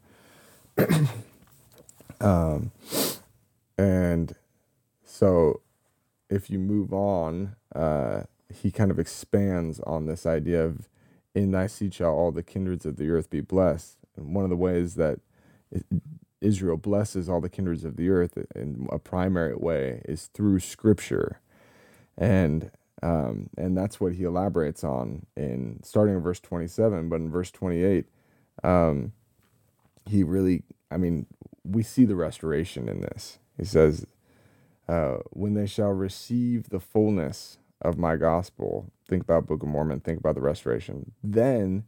um, 2.21 2.71
and 3.77 4.35
so 5.05 5.61
if 6.31 6.51
you 6.51 6.59
move 6.59 6.93
on, 6.93 7.57
uh, 7.75 8.23
he 8.53 8.71
kind 8.71 8.91
of 8.91 8.99
expands 8.99 9.81
on 9.81 10.07
this 10.07 10.27
idea 10.27 10.65
of 10.65 10.89
in 11.35 11.51
thy 11.51 11.67
seed 11.67 11.95
shall 11.95 12.13
all 12.13 12.31
the 12.31 12.43
kindreds 12.43 12.87
of 12.87 12.97
the 12.97 13.11
earth 13.11 13.31
be 13.31 13.41
blessed. 13.41 13.99
And 14.17 14.35
one 14.35 14.45
of 14.45 14.51
the 14.51 14.57
ways 14.57 14.95
that 14.97 15.21
Israel 16.43 16.77
blesses 16.77 17.29
all 17.29 17.41
the 17.41 17.49
kindreds 17.49 17.85
of 17.85 17.97
the 17.97 18.11
earth 18.11 18.39
in 18.55 18.89
a 18.91 18.99
primary 18.99 19.55
way 19.55 20.03
is 20.05 20.27
through 20.35 20.61
scripture. 20.61 21.41
And 22.19 22.71
um, 23.03 23.51
and 23.59 23.77
that's 23.77 24.01
what 24.01 24.15
he 24.15 24.23
elaborates 24.23 24.85
on 24.85 25.27
in 25.37 25.81
starting 25.83 26.15
in 26.15 26.21
verse 26.23 26.39
27, 26.39 27.09
but 27.09 27.17
in 27.17 27.31
verse 27.31 27.51
28, 27.51 28.07
um, 28.63 29.13
he 30.07 30.23
really, 30.23 30.63
I 30.91 30.99
mean, 30.99 31.27
we 31.65 31.83
see 31.83 32.05
the 32.05 32.15
restoration 32.15 32.89
in 32.89 33.01
this. 33.01 33.39
He 33.59 33.65
says, 33.65 34.07
uh, 34.89 35.17
when 35.31 35.55
they 35.55 35.67
shall 35.67 35.91
receive 35.91 36.69
the 36.69 36.81
fullness 36.81 37.59
of 37.81 37.99
my 37.99 38.17
gospel, 38.17 38.93
think 39.09 39.23
about 39.23 39.47
Book 39.47 39.63
of 39.63 39.69
Mormon, 39.69 40.01
think 40.01 40.21
about 40.21 40.37
the 40.37 40.41
restoration. 40.41 41.13
Then, 41.25 41.85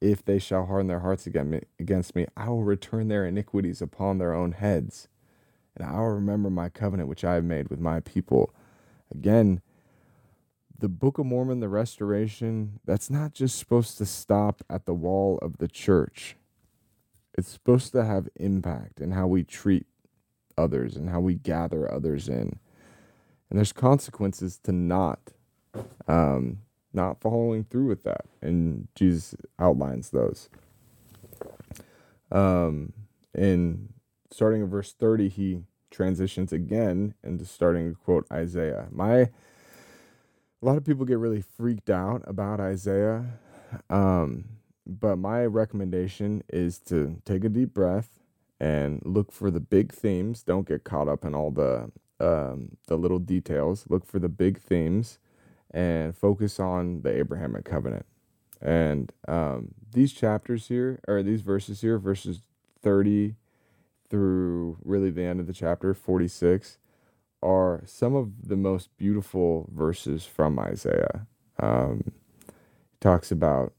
if 0.00 0.24
they 0.24 0.38
shall 0.38 0.66
harden 0.66 0.88
their 0.88 1.00
hearts 1.00 1.26
against 1.26 2.14
me, 2.14 2.26
I 2.36 2.48
will 2.48 2.64
return 2.64 3.08
their 3.08 3.26
iniquities 3.26 3.80
upon 3.80 4.18
their 4.18 4.34
own 4.34 4.52
heads, 4.52 5.08
and 5.76 5.86
I 5.88 5.98
will 5.98 6.10
remember 6.10 6.50
my 6.50 6.68
covenant 6.68 7.08
which 7.08 7.24
I 7.24 7.34
have 7.34 7.44
made 7.44 7.68
with 7.68 7.80
my 7.80 8.00
people. 8.00 8.54
Again, 9.14 9.60
the 10.78 10.88
Book 10.88 11.18
of 11.18 11.26
Mormon, 11.26 11.60
the 11.60 11.68
restoration, 11.68 12.80
that's 12.84 13.08
not 13.08 13.32
just 13.32 13.58
supposed 13.58 13.96
to 13.98 14.06
stop 14.06 14.62
at 14.68 14.84
the 14.84 14.94
wall 14.94 15.38
of 15.40 15.58
the 15.58 15.68
church. 15.68 16.36
It's 17.36 17.48
supposed 17.48 17.92
to 17.92 18.04
have 18.04 18.28
impact 18.36 19.00
in 19.00 19.12
how 19.12 19.26
we 19.26 19.44
treat 19.44 19.86
others 20.58 20.96
and 20.96 21.10
how 21.10 21.20
we 21.20 21.34
gather 21.34 21.90
others 21.90 22.28
in. 22.28 22.58
And 23.48 23.58
there's 23.58 23.72
consequences 23.72 24.58
to 24.64 24.72
not 24.72 25.32
um, 26.08 26.58
not 26.96 27.20
following 27.20 27.64
through 27.64 27.86
with 27.88 28.02
that, 28.04 28.26
and 28.42 28.88
Jesus 28.94 29.34
outlines 29.58 30.10
those. 30.10 30.48
Um, 32.32 32.92
in 33.34 33.90
starting 34.32 34.62
in 34.62 34.68
verse 34.68 34.92
30, 34.92 35.28
he 35.28 35.60
transitions 35.90 36.52
again 36.52 37.14
into 37.22 37.44
starting 37.44 37.90
to 37.90 37.96
quote 37.96 38.26
Isaiah. 38.32 38.88
My 38.90 39.30
a 40.62 40.66
lot 40.66 40.76
of 40.76 40.84
people 40.84 41.04
get 41.04 41.18
really 41.18 41.42
freaked 41.42 41.90
out 41.90 42.22
about 42.26 42.60
Isaiah. 42.60 43.26
Um, 43.90 44.46
but 44.86 45.16
my 45.16 45.44
recommendation 45.44 46.42
is 46.48 46.78
to 46.80 47.20
take 47.24 47.44
a 47.44 47.48
deep 47.48 47.74
breath 47.74 48.20
and 48.60 49.02
look 49.04 49.32
for 49.32 49.50
the 49.50 49.60
big 49.60 49.92
themes. 49.92 50.42
Don't 50.42 50.66
get 50.66 50.84
caught 50.84 51.08
up 51.08 51.24
in 51.24 51.34
all 51.34 51.50
the 51.50 51.90
um, 52.18 52.76
the 52.86 52.96
little 52.96 53.18
details. 53.18 53.84
Look 53.88 54.06
for 54.06 54.18
the 54.18 54.28
big 54.28 54.58
themes 54.60 55.18
and 55.70 56.16
focus 56.16 56.58
on 56.60 57.02
the 57.02 57.10
Abrahamic 57.10 57.64
covenant. 57.64 58.06
And 58.60 59.12
um, 59.28 59.74
these 59.92 60.12
chapters 60.12 60.68
here, 60.68 61.00
or 61.06 61.22
these 61.22 61.42
verses 61.42 61.80
here, 61.80 61.98
verses 61.98 62.40
30 62.82 63.34
through 64.08 64.78
really 64.84 65.10
the 65.10 65.24
end 65.24 65.40
of 65.40 65.46
the 65.46 65.52
chapter, 65.52 65.92
46, 65.92 66.78
are 67.42 67.82
some 67.84 68.14
of 68.14 68.48
the 68.48 68.56
most 68.56 68.96
beautiful 68.96 69.68
verses 69.72 70.24
from 70.24 70.58
Isaiah. 70.58 71.26
Um, 71.58 72.12
talks 73.00 73.30
about 73.30 73.72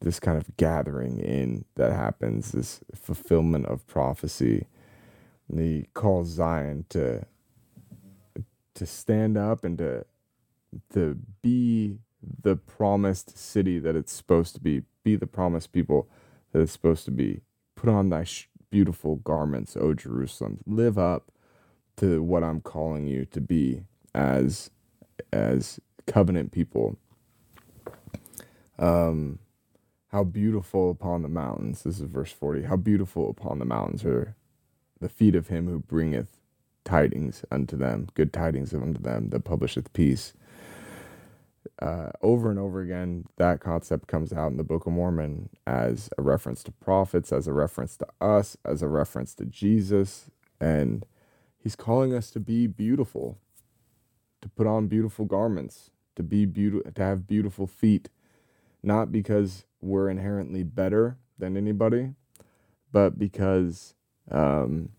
this 0.00 0.18
kind 0.18 0.36
of 0.36 0.56
gathering 0.56 1.18
in 1.18 1.64
that 1.76 1.92
happens, 1.92 2.52
this 2.52 2.80
fulfillment 2.94 3.66
of 3.66 3.86
prophecy. 3.86 4.66
And 5.48 5.60
he 5.60 5.86
calls 5.94 6.28
Zion 6.28 6.86
to 6.90 7.26
to 8.74 8.86
stand 8.86 9.36
up 9.36 9.64
and 9.64 9.76
to 9.76 10.04
to 10.94 11.18
be 11.42 11.98
the 12.42 12.56
promised 12.56 13.36
city 13.36 13.78
that 13.78 13.96
it's 13.96 14.12
supposed 14.12 14.54
to 14.54 14.60
be, 14.60 14.82
be 15.04 15.16
the 15.16 15.26
promised 15.26 15.72
people 15.72 16.08
that 16.52 16.60
it's 16.60 16.72
supposed 16.72 17.04
to 17.06 17.10
be. 17.10 17.40
Put 17.74 17.90
on 17.90 18.10
thy 18.10 18.24
sh- 18.24 18.48
beautiful 18.70 19.16
garments, 19.16 19.76
O 19.76 19.94
Jerusalem. 19.94 20.60
Live 20.66 20.98
up 20.98 21.32
to 21.96 22.22
what 22.22 22.44
I'm 22.44 22.60
calling 22.60 23.06
you 23.06 23.24
to 23.26 23.40
be 23.40 23.84
as 24.14 24.70
as 25.32 25.80
covenant 26.06 26.52
people. 26.52 26.96
Um, 28.78 29.38
how 30.08 30.24
beautiful 30.24 30.90
upon 30.90 31.22
the 31.22 31.28
mountains, 31.28 31.82
this 31.82 32.00
is 32.00 32.10
verse 32.10 32.32
40, 32.32 32.64
how 32.64 32.76
beautiful 32.76 33.30
upon 33.30 33.58
the 33.58 33.64
mountains 33.64 34.04
are 34.04 34.36
the 35.00 35.08
feet 35.08 35.34
of 35.34 35.48
him 35.48 35.68
who 35.68 35.78
bringeth 35.80 36.38
tidings 36.84 37.44
unto 37.50 37.76
them, 37.76 38.08
good 38.14 38.32
tidings 38.32 38.74
unto 38.74 39.00
them 39.00 39.30
that 39.30 39.44
publisheth 39.44 39.92
peace. 39.92 40.34
Uh, 41.80 42.10
over 42.22 42.50
and 42.50 42.58
over 42.58 42.80
again, 42.80 43.24
that 43.36 43.60
concept 43.60 44.08
comes 44.08 44.32
out 44.32 44.50
in 44.50 44.56
the 44.56 44.64
Book 44.64 44.86
of 44.86 44.92
Mormon 44.92 45.48
as 45.66 46.10
a 46.18 46.22
reference 46.22 46.62
to 46.64 46.72
prophets, 46.72 47.32
as 47.32 47.46
a 47.46 47.52
reference 47.52 47.96
to 47.96 48.06
us, 48.20 48.56
as 48.64 48.82
a 48.82 48.88
reference 48.88 49.34
to 49.34 49.44
Jesus. 49.44 50.30
And 50.60 51.06
he's 51.58 51.76
calling 51.76 52.14
us 52.14 52.30
to 52.32 52.40
be 52.40 52.66
beautiful, 52.66 53.38
to 54.40 54.48
put 54.48 54.66
on 54.66 54.88
beautiful 54.88 55.24
garments, 55.24 55.90
to 56.16 56.22
be 56.22 56.46
beautiful, 56.46 56.90
to 56.90 57.02
have 57.02 57.26
beautiful 57.26 57.66
feet, 57.66 58.08
not 58.82 59.12
because 59.12 59.64
we're 59.80 60.08
inherently 60.08 60.62
better 60.62 61.18
than 61.38 61.56
anybody, 61.56 62.14
but 62.92 63.18
because 63.18 63.94
um, 64.30 64.90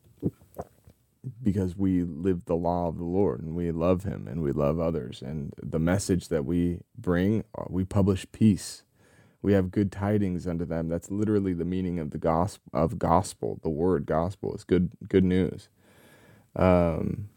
because 1.41 1.77
we 1.77 2.03
live 2.03 2.45
the 2.45 2.55
law 2.55 2.87
of 2.87 2.97
the 2.97 3.03
Lord 3.03 3.41
and 3.41 3.55
we 3.55 3.71
love 3.71 4.03
Him 4.03 4.27
and 4.27 4.41
we 4.41 4.51
love 4.51 4.79
others. 4.79 5.21
And 5.21 5.53
the 5.61 5.79
message 5.79 6.27
that 6.29 6.45
we 6.45 6.79
bring, 6.97 7.43
uh, 7.57 7.65
we 7.69 7.83
publish 7.85 8.25
peace. 8.31 8.83
We 9.41 9.53
have 9.53 9.71
good 9.71 9.91
tidings 9.91 10.47
unto 10.47 10.65
them. 10.65 10.87
That's 10.87 11.11
literally 11.11 11.53
the 11.53 11.65
meaning 11.65 11.99
of 11.99 12.11
the 12.11 12.17
gospel 12.17 12.63
of 12.73 12.97
gospel. 12.97 13.59
The 13.61 13.69
word 13.69 14.05
gospel 14.05 14.53
is 14.55 14.63
good 14.63 14.91
good 15.07 15.23
news. 15.23 15.69
Um, 16.55 17.29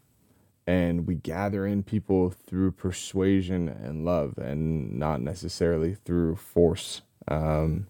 and 0.65 1.07
we 1.07 1.15
gather 1.15 1.65
in 1.65 1.83
people 1.83 2.29
through 2.29 2.73
persuasion 2.73 3.69
and 3.69 4.03
love, 4.03 4.37
and 4.37 4.97
not 4.99 5.21
necessarily 5.21 5.95
through 5.95 6.35
force. 6.35 7.01
Um, 7.27 7.87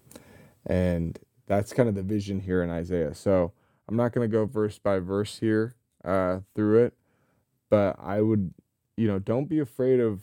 and 0.65 1.17
that's 1.47 1.73
kind 1.73 1.89
of 1.89 1.95
the 1.95 2.03
vision 2.03 2.39
here 2.39 2.61
in 2.61 2.69
Isaiah. 2.69 3.15
So 3.15 3.51
I'm 3.87 3.95
not 3.95 4.13
going 4.13 4.29
to 4.29 4.31
go 4.31 4.45
verse 4.45 4.77
by 4.79 4.99
verse 4.99 5.39
here 5.39 5.76
uh, 6.07 6.41
through 6.55 6.85
it, 6.85 6.95
but 7.69 7.97
I 7.99 8.21
would, 8.21 8.53
you 8.97 9.07
know, 9.07 9.19
don't 9.19 9.49
be 9.49 9.59
afraid 9.59 9.99
of 9.99 10.21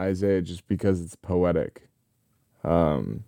Isaiah 0.00 0.42
just 0.42 0.68
because 0.68 1.00
it's 1.00 1.16
poetic. 1.16 1.88
Um, 2.64 3.24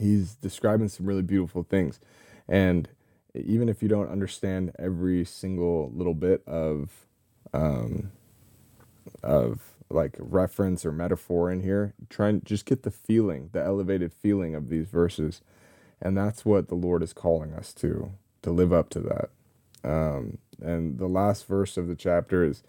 he's 0.00 0.34
describing 0.34 0.88
some 0.88 1.06
really 1.06 1.22
beautiful 1.22 1.64
things, 1.64 2.00
and 2.48 2.88
even 3.34 3.68
if 3.68 3.82
you 3.82 3.88
don't 3.88 4.10
understand 4.10 4.72
every 4.78 5.24
single 5.24 5.92
little 5.94 6.14
bit 6.14 6.42
of 6.46 7.06
um, 7.52 8.12
of 9.22 9.60
like 9.90 10.16
reference 10.18 10.86
or 10.86 10.92
metaphor 10.92 11.50
in 11.50 11.62
here, 11.62 11.94
try 12.10 12.28
and 12.28 12.44
just 12.44 12.66
get 12.66 12.84
the 12.84 12.90
feeling, 12.90 13.50
the 13.52 13.62
elevated 13.62 14.12
feeling 14.14 14.54
of 14.54 14.68
these 14.70 14.86
verses, 14.86 15.42
and 16.00 16.16
that's 16.16 16.44
what 16.44 16.68
the 16.68 16.76
Lord 16.76 17.02
is 17.02 17.12
calling 17.12 17.52
us 17.54 17.74
to 17.74 18.12
to 18.42 18.52
live 18.52 18.72
up 18.72 18.90
to 18.90 19.00
that. 19.00 19.30
Um, 19.84 20.38
and 20.62 20.98
the 20.98 21.08
last 21.08 21.46
verse 21.46 21.76
of 21.76 21.88
the 21.88 21.96
chapter 21.96 22.44
is 22.44 22.62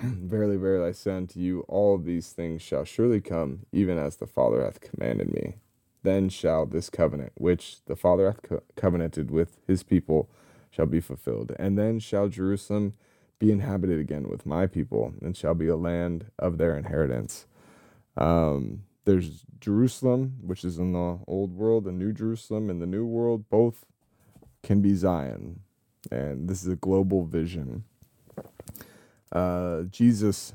Verily, 0.02 0.56
verily, 0.56 0.88
I 0.88 0.92
say 0.92 1.12
unto 1.12 1.38
you, 1.40 1.60
all 1.68 1.98
these 1.98 2.32
things 2.32 2.62
shall 2.62 2.84
surely 2.84 3.20
come, 3.20 3.66
even 3.70 3.98
as 3.98 4.16
the 4.16 4.26
Father 4.26 4.64
hath 4.64 4.80
commanded 4.80 5.32
me. 5.32 5.56
Then 6.02 6.30
shall 6.30 6.64
this 6.64 6.88
covenant, 6.88 7.32
which 7.36 7.84
the 7.84 7.96
Father 7.96 8.26
hath 8.26 8.42
co- 8.42 8.62
covenanted 8.76 9.30
with 9.30 9.58
his 9.66 9.82
people, 9.82 10.30
shall 10.70 10.86
be 10.86 11.00
fulfilled. 11.00 11.52
And 11.58 11.78
then 11.78 11.98
shall 11.98 12.28
Jerusalem 12.28 12.94
be 13.38 13.52
inhabited 13.52 14.00
again 14.00 14.28
with 14.28 14.46
my 14.46 14.66
people, 14.66 15.12
and 15.20 15.36
shall 15.36 15.54
be 15.54 15.68
a 15.68 15.76
land 15.76 16.26
of 16.38 16.56
their 16.56 16.78
inheritance. 16.78 17.46
Um, 18.16 18.84
there's 19.04 19.44
Jerusalem, 19.60 20.36
which 20.40 20.64
is 20.64 20.78
in 20.78 20.92
the 20.92 21.18
old 21.26 21.52
world, 21.52 21.86
and 21.86 21.98
New 21.98 22.12
Jerusalem 22.12 22.70
in 22.70 22.78
the 22.78 22.86
new 22.86 23.04
world. 23.04 23.50
Both 23.50 23.84
can 24.62 24.80
be 24.80 24.94
Zion 24.94 25.60
and 26.10 26.48
this 26.48 26.62
is 26.62 26.72
a 26.72 26.76
global 26.76 27.24
vision. 27.24 27.84
Uh, 29.32 29.82
Jesus 29.82 30.54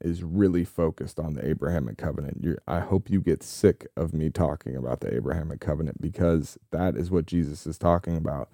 is 0.00 0.22
really 0.22 0.64
focused 0.64 1.18
on 1.18 1.34
the 1.34 1.46
Abrahamic 1.46 1.98
covenant. 1.98 2.38
You're, 2.42 2.58
I 2.66 2.80
hope 2.80 3.10
you 3.10 3.20
get 3.20 3.42
sick 3.42 3.86
of 3.96 4.14
me 4.14 4.30
talking 4.30 4.74
about 4.74 5.00
the 5.00 5.14
Abrahamic 5.14 5.60
covenant 5.60 6.00
because 6.00 6.58
that 6.70 6.96
is 6.96 7.10
what 7.10 7.26
Jesus 7.26 7.66
is 7.66 7.78
talking 7.78 8.16
about. 8.16 8.48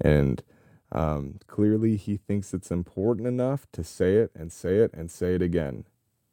And 0.00 0.42
um, 0.92 1.38
clearly, 1.46 1.96
he 1.96 2.16
thinks 2.16 2.52
it's 2.52 2.70
important 2.70 3.26
enough 3.26 3.66
to 3.72 3.84
say 3.84 4.16
it 4.16 4.30
and 4.34 4.52
say 4.52 4.78
it 4.78 4.92
and 4.92 5.10
say 5.10 5.34
it 5.34 5.42
again. 5.42 5.84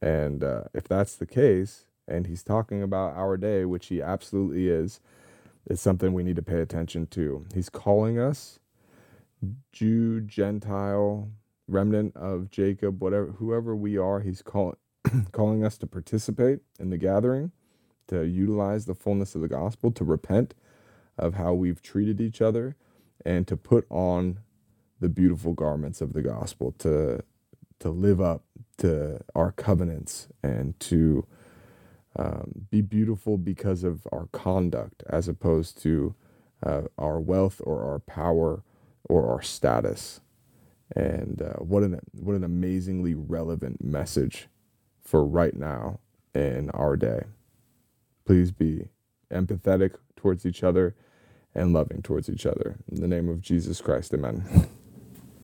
And 0.02 0.43
uh, 0.43 0.63
if 0.74 0.88
that's 0.88 1.15
the 1.15 1.26
case, 1.26 1.86
and 2.08 2.28
he's 2.28 2.43
talking 2.43 2.82
about 2.82 3.15
our 3.15 3.38
day, 3.38 3.65
which 3.65 3.88
he 3.88 4.02
absolutely 4.02 4.70
is, 4.70 5.00
it's 5.65 5.82
something 5.82 6.13
we 6.13 6.24
need 6.24 6.38
to 6.38 6.43
pay 6.43 6.62
attention 6.62 7.08
to. 7.08 7.46
He's 7.54 7.70
calling 7.70 8.17
us 8.20 8.60
Jew, 9.71 10.21
Gentile, 10.21 11.30
remnant 11.67 12.15
of 12.15 12.50
Jacob, 12.52 13.02
whatever, 13.02 13.28
whoever 13.34 13.76
we 13.76 13.97
are, 13.97 14.21
he's 14.21 14.41
calling 14.41 14.78
calling 15.32 15.63
us 15.65 15.78
to 15.80 15.88
participate 15.88 16.60
in 16.80 16.89
the 16.89 16.97
gathering, 16.97 17.52
to 18.08 18.26
utilize 18.26 18.86
the 18.86 18.95
fullness 18.95 19.36
of 19.36 19.41
the 19.41 19.47
gospel, 19.47 19.91
to 19.91 20.04
repent 20.04 20.56
of 21.17 21.36
how 21.36 21.54
we've 21.54 21.82
treated 21.82 22.21
each 22.21 22.41
other, 22.41 22.76
and 23.26 23.47
to 23.47 23.58
put 23.58 23.86
on 23.89 24.39
the 25.00 25.10
beautiful 25.10 25.54
garments 25.54 26.02
of 26.02 26.13
the 26.13 26.21
gospel, 26.23 26.73
to 26.80 27.23
to 27.80 27.89
live 27.89 28.21
up 28.21 28.43
to 28.78 29.19
our 29.36 29.52
covenants 29.52 30.28
and 30.43 30.80
to 30.80 31.26
um, 32.15 32.67
be 32.71 32.82
beautiful 32.82 33.38
because 33.38 33.84
of 33.84 34.08
our 34.12 34.28
conduct 34.32 35.04
as 35.10 35.28
opposed 35.28 35.82
to 35.84 36.15
uh, 36.63 36.84
our 36.97 37.19
wealth 37.19 37.62
or 37.63 37.84
our 37.84 38.00
power 38.00 38.63
or 39.10 39.32
our 39.32 39.41
status. 39.41 40.22
And 40.96 41.41
uh, 41.41 41.56
what 41.60 41.84
an 41.84 42.00
what 42.13 42.36
an 42.36 42.43
amazingly 42.43 43.13
relevant 43.13 43.84
message 43.84 44.48
for 45.02 45.26
right 45.26 45.56
now 45.56 46.00
in 46.34 46.70
our 46.72 46.96
day. 46.96 47.24
Please 48.26 48.52
be 48.52 48.89
empathetic 49.32 49.96
towards 50.15 50.46
each 50.46 50.63
other 50.63 50.96
and 51.54 51.74
loving 51.74 52.02
towards 52.02 52.30
each 52.30 52.46
other. 52.46 52.78
In 52.89 53.02
the 53.02 53.08
name 53.08 53.30
of 53.30 53.41
Jesus 53.41 53.82
Christ, 53.82 54.13
amen. 54.13 54.70